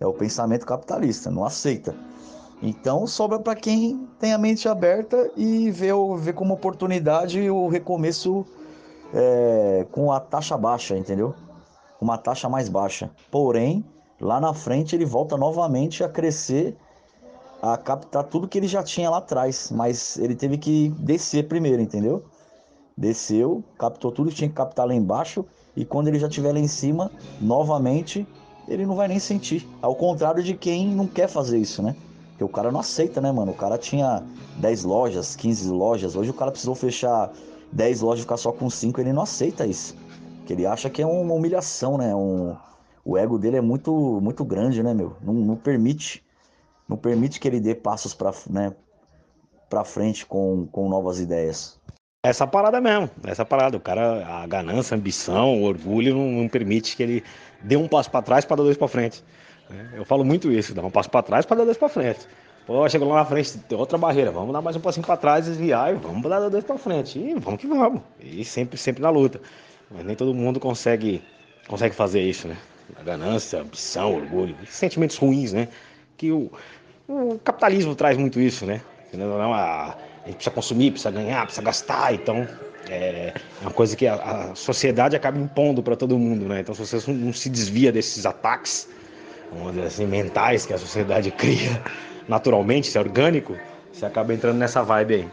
É 0.00 0.06
o 0.06 0.12
pensamento 0.12 0.66
capitalista, 0.66 1.30
não 1.30 1.44
aceita. 1.44 1.94
Então 2.60 3.06
sobra 3.06 3.38
para 3.38 3.54
quem 3.54 4.08
tem 4.18 4.32
a 4.32 4.38
mente 4.38 4.68
aberta 4.68 5.30
e 5.36 5.70
vê, 5.70 5.90
vê 6.18 6.32
como 6.32 6.54
oportunidade 6.54 7.48
o 7.48 7.68
recomeço 7.68 8.44
é, 9.14 9.86
com 9.92 10.10
a 10.10 10.18
taxa 10.18 10.56
baixa, 10.56 10.96
entendeu? 10.96 11.34
Uma 12.00 12.18
taxa 12.18 12.48
mais 12.48 12.68
baixa. 12.68 13.10
Porém, 13.30 13.84
lá 14.20 14.40
na 14.40 14.52
frente 14.54 14.94
ele 14.94 15.04
volta 15.04 15.36
novamente 15.36 16.02
a 16.02 16.08
crescer, 16.08 16.76
a 17.62 17.76
captar 17.76 18.24
tudo 18.24 18.48
que 18.48 18.58
ele 18.58 18.68
já 18.68 18.82
tinha 18.82 19.10
lá 19.10 19.18
atrás. 19.18 19.70
Mas 19.70 20.16
ele 20.18 20.34
teve 20.34 20.58
que 20.58 20.90
descer 20.98 21.48
primeiro, 21.48 21.82
entendeu? 21.82 22.24
Desceu, 22.96 23.62
captou 23.78 24.10
tudo 24.10 24.30
que 24.30 24.36
tinha 24.36 24.48
que 24.48 24.54
captar 24.54 24.86
lá 24.86 24.94
embaixo. 24.94 25.44
E 25.76 25.84
quando 25.84 26.08
ele 26.08 26.18
já 26.18 26.26
estiver 26.26 26.52
lá 26.52 26.58
em 26.58 26.66
cima, 26.66 27.10
novamente, 27.40 28.26
ele 28.66 28.84
não 28.84 28.96
vai 28.96 29.08
nem 29.08 29.18
sentir. 29.18 29.68
Ao 29.80 29.94
contrário 29.94 30.42
de 30.42 30.54
quem 30.54 30.88
não 30.88 31.06
quer 31.06 31.28
fazer 31.28 31.58
isso, 31.58 31.82
né? 31.82 31.94
Porque 32.30 32.44
o 32.44 32.48
cara 32.48 32.70
não 32.70 32.80
aceita, 32.80 33.20
né, 33.20 33.32
mano? 33.32 33.52
O 33.52 33.54
cara 33.54 33.78
tinha 33.78 34.22
10 34.58 34.84
lojas, 34.84 35.34
15 35.34 35.70
lojas. 35.70 36.14
Hoje 36.14 36.30
o 36.30 36.34
cara 36.34 36.50
precisou 36.50 36.74
fechar 36.74 37.32
10 37.72 38.00
lojas 38.00 38.20
e 38.20 38.22
ficar 38.22 38.36
só 38.36 38.52
com 38.52 38.70
5. 38.70 39.00
Ele 39.00 39.12
não 39.12 39.22
aceita 39.22 39.66
isso. 39.66 39.96
Porque 40.38 40.52
ele 40.52 40.66
acha 40.66 40.88
que 40.88 41.02
é 41.02 41.06
uma 41.06 41.34
humilhação, 41.34 41.98
né? 41.98 42.14
Um... 42.14 42.56
O 43.08 43.16
ego 43.16 43.38
dele 43.38 43.56
é 43.56 43.60
muito, 43.62 43.90
muito 44.20 44.44
grande, 44.44 44.82
né, 44.82 44.92
meu? 44.92 45.16
Não, 45.22 45.32
não 45.32 45.56
permite. 45.56 46.22
Não 46.86 46.94
permite 46.94 47.40
que 47.40 47.48
ele 47.48 47.58
dê 47.58 47.74
passos 47.74 48.12
pra, 48.12 48.34
né, 48.50 48.74
pra 49.70 49.82
frente 49.82 50.26
com, 50.26 50.66
com 50.70 50.90
novas 50.90 51.18
ideias. 51.18 51.80
Essa 52.22 52.46
parada 52.46 52.82
mesmo, 52.82 53.08
essa 53.24 53.46
parada. 53.46 53.78
O 53.78 53.80
cara, 53.80 54.26
a 54.26 54.46
ganância, 54.46 54.94
a 54.94 54.98
ambição, 54.98 55.58
o 55.58 55.64
orgulho 55.64 56.14
não, 56.14 56.42
não 56.42 56.48
permite 56.50 56.94
que 56.94 57.02
ele 57.02 57.24
dê 57.62 57.78
um 57.78 57.88
passo 57.88 58.10
para 58.10 58.20
trás 58.20 58.44
para 58.44 58.58
dar 58.58 58.64
dois 58.64 58.76
para 58.76 58.88
frente. 58.88 59.24
Né? 59.70 59.90
Eu 59.94 60.04
falo 60.04 60.22
muito 60.22 60.52
isso, 60.52 60.74
dá 60.74 60.82
um 60.82 60.90
passo 60.90 61.08
para 61.08 61.22
trás 61.22 61.46
para 61.46 61.56
dar 61.56 61.64
dois 61.64 61.78
para 61.78 61.88
frente. 61.88 62.28
Pô, 62.66 62.86
chegou 62.90 63.08
lá 63.08 63.14
na 63.14 63.24
frente, 63.24 63.56
tem 63.56 63.78
outra 63.78 63.96
barreira, 63.96 64.30
vamos 64.30 64.52
dar 64.52 64.60
mais 64.60 64.76
um 64.76 64.80
passinho 64.80 65.06
para 65.06 65.16
trás, 65.16 65.46
desviar 65.46 65.94
e 65.94 65.96
vamos 65.96 66.28
dar 66.28 66.46
dois 66.50 66.62
para 66.62 66.76
frente. 66.76 67.18
E 67.18 67.32
vamos 67.38 67.58
que 67.58 67.66
vamos. 67.66 68.02
E 68.20 68.44
sempre, 68.44 68.76
sempre 68.76 69.00
na 69.00 69.08
luta. 69.08 69.40
Mas 69.90 70.04
nem 70.04 70.14
todo 70.14 70.34
mundo 70.34 70.60
consegue, 70.60 71.24
consegue 71.66 71.94
fazer 71.94 72.20
isso, 72.20 72.46
né? 72.46 72.58
A 72.96 73.02
ganância, 73.02 73.58
a 73.58 73.62
ambição, 73.62 74.14
orgulho, 74.14 74.56
sentimentos 74.66 75.16
ruins, 75.16 75.52
né? 75.52 75.68
Que 76.16 76.32
o, 76.32 76.50
o 77.08 77.38
capitalismo 77.42 77.94
traz 77.94 78.16
muito 78.16 78.40
isso, 78.40 78.64
né? 78.66 78.80
Não, 79.12 79.52
a, 79.52 79.96
a 80.24 80.26
gente 80.26 80.36
precisa 80.36 80.54
consumir, 80.54 80.90
precisa 80.90 81.10
ganhar, 81.10 81.44
precisa 81.44 81.62
gastar, 81.62 82.14
então 82.14 82.46
é, 82.88 83.32
é 83.32 83.62
uma 83.62 83.70
coisa 83.70 83.96
que 83.96 84.06
a, 84.06 84.14
a 84.14 84.54
sociedade 84.54 85.16
acaba 85.16 85.38
impondo 85.38 85.82
para 85.82 85.96
todo 85.96 86.18
mundo, 86.18 86.46
né? 86.46 86.60
Então 86.60 86.74
se 86.74 86.84
você 86.84 87.10
não 87.10 87.32
se 87.32 87.48
desvia 87.48 87.90
desses 87.92 88.26
ataques, 88.26 88.88
vamos 89.52 89.74
dizer 89.74 89.86
assim, 89.86 90.06
mentais 90.06 90.66
que 90.66 90.74
a 90.74 90.78
sociedade 90.78 91.30
cria 91.36 91.82
naturalmente, 92.28 92.88
se 92.88 92.98
é 92.98 93.00
orgânico, 93.00 93.56
você 93.92 94.04
acaba 94.04 94.34
entrando 94.34 94.58
nessa 94.58 94.82
vibe 94.82 95.14
aí. 95.14 95.28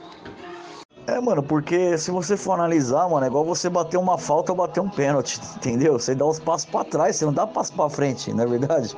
É, 1.07 1.21
mano, 1.21 1.43
porque 1.43 1.97
se 1.99 2.09
você 2.09 2.35
for 2.35 2.53
analisar, 2.53 3.07
mano, 3.07 3.25
é 3.25 3.27
igual 3.27 3.45
você 3.45 3.69
bater 3.69 3.97
uma 3.97 4.17
falta 4.17 4.51
ou 4.51 4.57
bater 4.57 4.79
um 4.79 4.89
pênalti, 4.89 5.39
entendeu? 5.55 5.99
Você 5.99 6.15
dá 6.15 6.25
os 6.25 6.39
passos 6.39 6.65
para 6.65 6.83
trás, 6.83 7.15
você 7.15 7.25
não 7.25 7.33
dá 7.33 7.45
passo 7.45 7.73
para 7.73 7.89
frente, 7.89 8.33
não 8.33 8.43
é 8.43 8.47
verdade? 8.47 8.95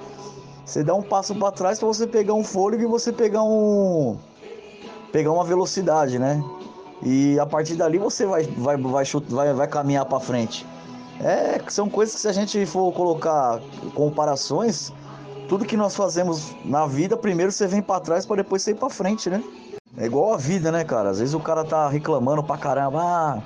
Você 0.65 0.83
dá 0.83 0.95
um 0.95 1.01
passo 1.01 1.35
para 1.35 1.51
trás 1.51 1.79
para 1.79 1.87
você 1.87 2.07
pegar 2.07 2.33
um 2.33 2.43
fôlego 2.43 2.83
e 2.83 2.85
você 2.85 3.11
pegar 3.11 3.43
um 3.43 4.17
pegar 5.11 5.31
uma 5.31 5.43
velocidade, 5.43 6.17
né? 6.17 6.41
E 7.03 7.37
a 7.39 7.45
partir 7.45 7.75
dali 7.75 7.97
você 7.97 8.25
vai 8.25 8.43
vai 8.43 8.77
vai 8.77 9.03
vai, 9.29 9.53
vai 9.53 9.67
caminhar 9.67 10.05
para 10.05 10.19
frente. 10.19 10.65
É, 11.19 11.59
são 11.67 11.89
coisas 11.89 12.15
que 12.15 12.21
se 12.21 12.27
a 12.27 12.33
gente 12.33 12.65
for 12.65 12.93
colocar 12.93 13.59
comparações, 13.93 14.93
tudo 15.49 15.65
que 15.65 15.75
nós 15.75 15.95
fazemos 15.95 16.55
na 16.63 16.85
vida, 16.85 17.17
primeiro 17.17 17.51
você 17.51 17.67
vem 17.67 17.81
para 17.81 17.99
trás 17.99 18.25
para 18.25 18.37
depois 18.37 18.61
você 18.61 18.71
ir 18.71 18.75
para 18.75 18.89
frente, 18.89 19.29
né? 19.29 19.43
É 19.99 20.05
igual 20.05 20.31
a 20.31 20.37
vida, 20.37 20.71
né, 20.71 20.83
cara? 20.83 21.09
Às 21.09 21.17
vezes 21.17 21.33
o 21.33 21.39
cara 21.39 21.65
tá 21.65 21.89
reclamando 21.89 22.43
pra 22.43 22.55
caramba, 22.55 23.01
ah, 23.01 23.41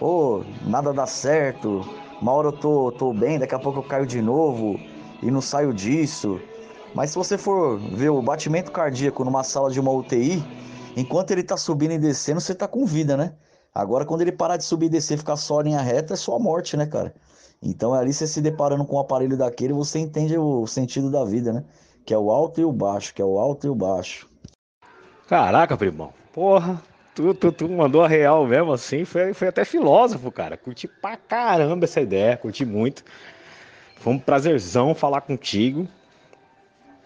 pô, 0.00 0.42
nada 0.66 0.90
dá 0.90 1.06
certo, 1.06 1.86
uma 2.20 2.32
hora 2.32 2.48
eu 2.48 2.52
tô, 2.52 2.90
tô 2.92 3.12
bem, 3.12 3.38
daqui 3.38 3.54
a 3.54 3.58
pouco 3.58 3.80
eu 3.80 3.82
caio 3.82 4.06
de 4.06 4.22
novo 4.22 4.80
e 5.22 5.30
não 5.30 5.42
saio 5.42 5.74
disso. 5.74 6.40
Mas 6.94 7.10
se 7.10 7.16
você 7.16 7.36
for 7.36 7.78
ver 7.78 8.08
o 8.08 8.22
batimento 8.22 8.72
cardíaco 8.72 9.22
numa 9.22 9.44
sala 9.44 9.70
de 9.70 9.78
uma 9.78 9.92
UTI, 9.92 10.42
enquanto 10.96 11.32
ele 11.32 11.42
tá 11.42 11.58
subindo 11.58 11.92
e 11.92 11.98
descendo, 11.98 12.40
você 12.40 12.54
tá 12.54 12.66
com 12.66 12.86
vida, 12.86 13.14
né? 13.14 13.34
Agora, 13.74 14.06
quando 14.06 14.22
ele 14.22 14.32
parar 14.32 14.56
de 14.56 14.64
subir 14.64 14.86
e 14.86 14.88
descer 14.88 15.18
ficar 15.18 15.36
só 15.36 15.60
linha 15.60 15.82
reta, 15.82 16.14
é 16.14 16.16
só 16.16 16.36
a 16.36 16.38
morte, 16.38 16.74
né, 16.74 16.86
cara? 16.86 17.14
Então 17.62 17.92
ali 17.92 18.14
você 18.14 18.26
se 18.26 18.40
deparando 18.40 18.86
com 18.86 18.96
um 18.96 19.00
aparelho 19.00 19.36
daquele, 19.36 19.74
você 19.74 19.98
entende 19.98 20.38
o 20.38 20.66
sentido 20.66 21.10
da 21.10 21.22
vida, 21.22 21.52
né? 21.52 21.64
Que 22.02 22.14
é 22.14 22.18
o 22.18 22.30
alto 22.30 22.62
e 22.62 22.64
o 22.64 22.72
baixo, 22.72 23.12
que 23.12 23.20
é 23.20 23.24
o 23.26 23.38
alto 23.38 23.66
e 23.66 23.70
o 23.70 23.74
baixo. 23.74 24.26
Caraca, 25.28 25.76
primão. 25.76 26.12
Porra, 26.32 26.80
tu, 27.14 27.34
tu, 27.34 27.50
tu 27.50 27.68
mandou 27.68 28.04
a 28.04 28.08
real 28.08 28.46
mesmo 28.46 28.72
assim, 28.72 29.04
foi, 29.04 29.32
foi 29.32 29.48
até 29.48 29.64
filósofo, 29.64 30.30
cara. 30.30 30.56
Curti 30.56 30.86
pra 30.86 31.16
caramba 31.16 31.84
essa 31.84 32.00
ideia, 32.00 32.36
curti 32.36 32.64
muito. 32.64 33.04
Foi 33.96 34.12
um 34.12 34.18
prazerzão 34.18 34.94
falar 34.94 35.22
contigo. 35.22 35.88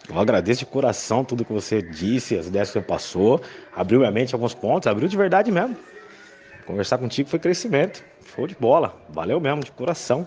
Eu 0.09 0.19
agradeço 0.19 0.61
de 0.61 0.67
coração 0.67 1.25
tudo 1.25 1.45
que 1.45 1.53
você 1.53 1.81
disse, 1.81 2.37
as 2.37 2.49
ideias 2.49 2.69
que 2.69 2.75
você 2.75 2.85
passou. 2.85 3.41
Abriu 3.75 4.01
minha 4.01 4.11
mente 4.11 4.35
alguns 4.35 4.55
pontos, 4.55 4.87
abriu 4.87 5.09
de 5.09 5.17
verdade 5.17 5.51
mesmo. 5.53 5.77
Conversar 6.67 6.99
contigo 6.99 7.29
foi 7.29 7.39
crescimento. 7.39 8.05
Show 8.35 8.47
de 8.47 8.55
bola. 8.55 8.95
Valeu 9.09 9.41
mesmo, 9.41 9.63
de 9.63 9.73
coração. 9.73 10.27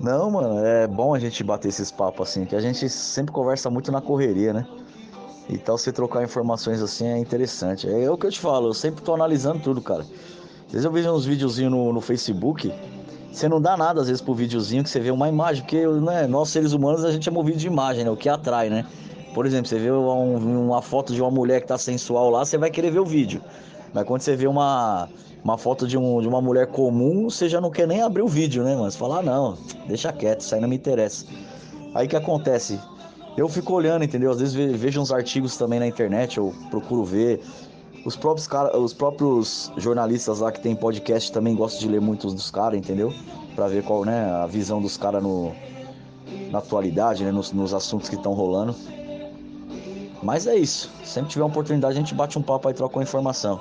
Não, 0.00 0.30
mano, 0.30 0.64
é 0.64 0.86
bom 0.86 1.14
a 1.14 1.18
gente 1.18 1.44
bater 1.44 1.68
esses 1.68 1.90
papos 1.90 2.30
assim, 2.30 2.46
que 2.46 2.56
a 2.56 2.60
gente 2.60 2.88
sempre 2.88 3.32
conversa 3.32 3.68
muito 3.68 3.92
na 3.92 4.00
correria, 4.00 4.52
né? 4.52 4.66
E 5.50 5.58
tal, 5.58 5.76
você 5.76 5.92
trocar 5.92 6.22
informações 6.22 6.80
assim 6.80 7.06
é 7.08 7.18
interessante. 7.18 7.90
É 7.90 8.08
o 8.08 8.16
que 8.16 8.24
eu 8.24 8.30
te 8.30 8.38
falo, 8.38 8.68
eu 8.68 8.74
sempre 8.74 9.02
tô 9.02 9.12
analisando 9.12 9.58
tudo, 9.58 9.82
cara. 9.82 10.02
Às 10.02 10.72
vezes 10.72 10.84
eu 10.84 10.92
vejo 10.92 11.10
uns 11.10 11.26
videozinhos 11.26 11.72
no, 11.72 11.92
no 11.92 12.00
Facebook, 12.00 12.72
você 13.32 13.48
não 13.48 13.60
dá 13.60 13.76
nada 13.76 14.00
às 14.00 14.06
vezes 14.06 14.22
pro 14.22 14.32
videozinho 14.32 14.84
que 14.84 14.90
você 14.90 15.00
vê 15.00 15.10
uma 15.10 15.28
imagem, 15.28 15.62
porque 15.64 15.84
né, 15.84 16.28
nós 16.28 16.50
seres 16.50 16.72
humanos 16.72 17.04
a 17.04 17.10
gente 17.10 17.28
é 17.28 17.32
movido 17.32 17.58
de 17.58 17.66
imagem, 17.66 18.04
né? 18.04 18.10
O 18.10 18.16
que 18.16 18.28
atrai, 18.28 18.70
né? 18.70 18.86
Por 19.34 19.44
exemplo, 19.44 19.66
você 19.66 19.78
vê 19.78 19.90
um, 19.90 20.66
uma 20.66 20.80
foto 20.80 21.12
de 21.12 21.20
uma 21.20 21.30
mulher 21.32 21.60
que 21.60 21.66
tá 21.66 21.76
sensual 21.76 22.30
lá, 22.30 22.44
você 22.44 22.56
vai 22.56 22.70
querer 22.70 22.92
ver 22.92 23.00
o 23.00 23.04
vídeo. 23.04 23.42
Mas 23.92 24.04
quando 24.04 24.20
você 24.20 24.36
vê 24.36 24.46
uma, 24.46 25.08
uma 25.42 25.58
foto 25.58 25.84
de, 25.84 25.98
um, 25.98 26.20
de 26.20 26.28
uma 26.28 26.40
mulher 26.40 26.68
comum, 26.68 27.28
você 27.28 27.48
já 27.48 27.60
não 27.60 27.72
quer 27.72 27.88
nem 27.88 28.02
abrir 28.02 28.22
o 28.22 28.28
vídeo, 28.28 28.62
né, 28.62 28.76
mano? 28.76 28.88
Você 28.88 28.98
fala, 28.98 29.18
ah, 29.18 29.22
não, 29.22 29.58
deixa 29.88 30.12
quieto, 30.12 30.42
isso 30.42 30.54
aí 30.54 30.60
não 30.60 30.68
me 30.68 30.76
interessa. 30.76 31.26
Aí 31.92 32.06
que 32.06 32.14
acontece? 32.14 32.78
Eu 33.40 33.48
fico 33.48 33.72
olhando, 33.72 34.04
entendeu? 34.04 34.30
Às 34.30 34.38
vezes 34.38 34.54
vejo 34.78 35.00
uns 35.00 35.10
artigos 35.10 35.56
também 35.56 35.80
na 35.80 35.86
internet, 35.86 36.36
eu 36.36 36.54
procuro 36.68 37.02
ver. 37.04 37.40
Os 38.04 38.14
próprios, 38.14 38.46
cara, 38.46 38.78
os 38.78 38.92
próprios 38.92 39.72
jornalistas 39.78 40.40
lá 40.40 40.52
que 40.52 40.60
tem 40.60 40.76
podcast 40.76 41.32
também 41.32 41.56
gostam 41.56 41.80
de 41.80 41.88
ler 41.88 42.02
muitos 42.02 42.34
dos 42.34 42.50
caras, 42.50 42.78
entendeu? 42.78 43.10
Pra 43.56 43.66
ver 43.66 43.82
qual, 43.82 44.04
né, 44.04 44.30
a 44.30 44.46
visão 44.46 44.78
dos 44.82 44.98
caras 44.98 45.22
no, 45.22 45.52
na 46.50 46.58
atualidade, 46.58 47.24
né, 47.24 47.32
nos, 47.32 47.50
nos 47.50 47.72
assuntos 47.72 48.10
que 48.10 48.14
estão 48.14 48.34
rolando. 48.34 48.76
Mas 50.22 50.46
é 50.46 50.56
isso. 50.56 50.90
Sempre 51.02 51.30
tiver 51.30 51.42
uma 51.42 51.48
oportunidade, 51.48 51.94
a 51.94 51.98
gente 51.98 52.14
bate 52.14 52.38
um 52.38 52.42
papo 52.42 52.68
aí, 52.68 52.74
troca 52.74 52.98
uma 52.98 53.04
informação. 53.04 53.58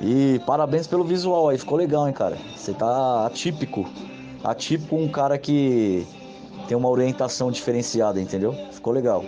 E 0.00 0.40
parabéns 0.46 0.86
pelo 0.86 1.02
visual 1.02 1.48
aí, 1.48 1.58
ficou 1.58 1.76
legal, 1.76 2.06
hein, 2.06 2.14
cara. 2.14 2.38
Você 2.56 2.72
tá 2.72 3.26
atípico. 3.26 3.90
Atípico 4.44 4.94
um 4.94 5.08
cara 5.08 5.36
que 5.36 6.06
tem 6.68 6.76
uma 6.76 6.88
orientação 6.88 7.50
diferenciada, 7.50 8.20
entendeu? 8.20 8.54
Ficou 8.80 8.94
legal. 8.94 9.22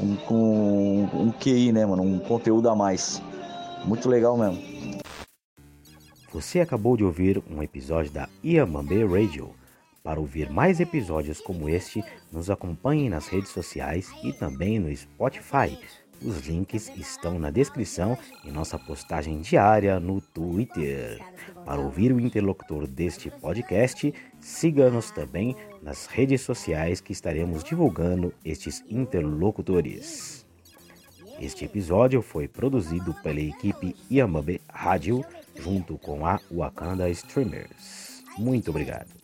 Um, 0.00 0.16
com 0.26 1.04
um 1.14 1.30
QI, 1.30 1.70
né, 1.70 1.86
mano? 1.86 2.02
Um 2.02 2.18
conteúdo 2.18 2.68
a 2.68 2.74
mais. 2.74 3.22
Muito 3.84 4.08
legal 4.08 4.36
mesmo. 4.36 4.98
Você 6.32 6.58
acabou 6.58 6.96
de 6.96 7.04
ouvir 7.04 7.40
um 7.48 7.62
episódio 7.62 8.10
da 8.10 8.28
Iamambe 8.42 9.04
Radio. 9.04 9.54
Para 10.02 10.18
ouvir 10.18 10.50
mais 10.50 10.80
episódios 10.80 11.40
como 11.40 11.68
este, 11.68 12.02
nos 12.32 12.50
acompanhe 12.50 13.08
nas 13.08 13.28
redes 13.28 13.50
sociais 13.50 14.10
e 14.24 14.32
também 14.32 14.80
no 14.80 14.92
Spotify. 14.96 15.78
Os 16.22 16.46
links 16.46 16.90
estão 16.96 17.38
na 17.38 17.50
descrição 17.50 18.16
e 18.44 18.50
nossa 18.50 18.78
postagem 18.78 19.40
diária 19.40 19.98
no 19.98 20.20
Twitter. 20.20 21.18
Para 21.64 21.80
ouvir 21.80 22.12
o 22.12 22.20
interlocutor 22.20 22.86
deste 22.86 23.30
podcast, 23.30 24.12
siga-nos 24.38 25.10
também 25.10 25.56
nas 25.82 26.06
redes 26.06 26.42
sociais 26.42 27.00
que 27.00 27.12
estaremos 27.12 27.64
divulgando 27.64 28.34
estes 28.44 28.84
interlocutores. 28.88 30.46
Este 31.40 31.64
episódio 31.64 32.20
foi 32.20 32.46
produzido 32.46 33.14
pela 33.22 33.40
equipe 33.40 33.96
Yamabe 34.10 34.60
Rádio 34.68 35.24
junto 35.56 35.96
com 35.96 36.26
a 36.26 36.38
Wakanda 36.52 37.08
Streamers. 37.08 38.22
Muito 38.36 38.70
obrigado. 38.70 39.19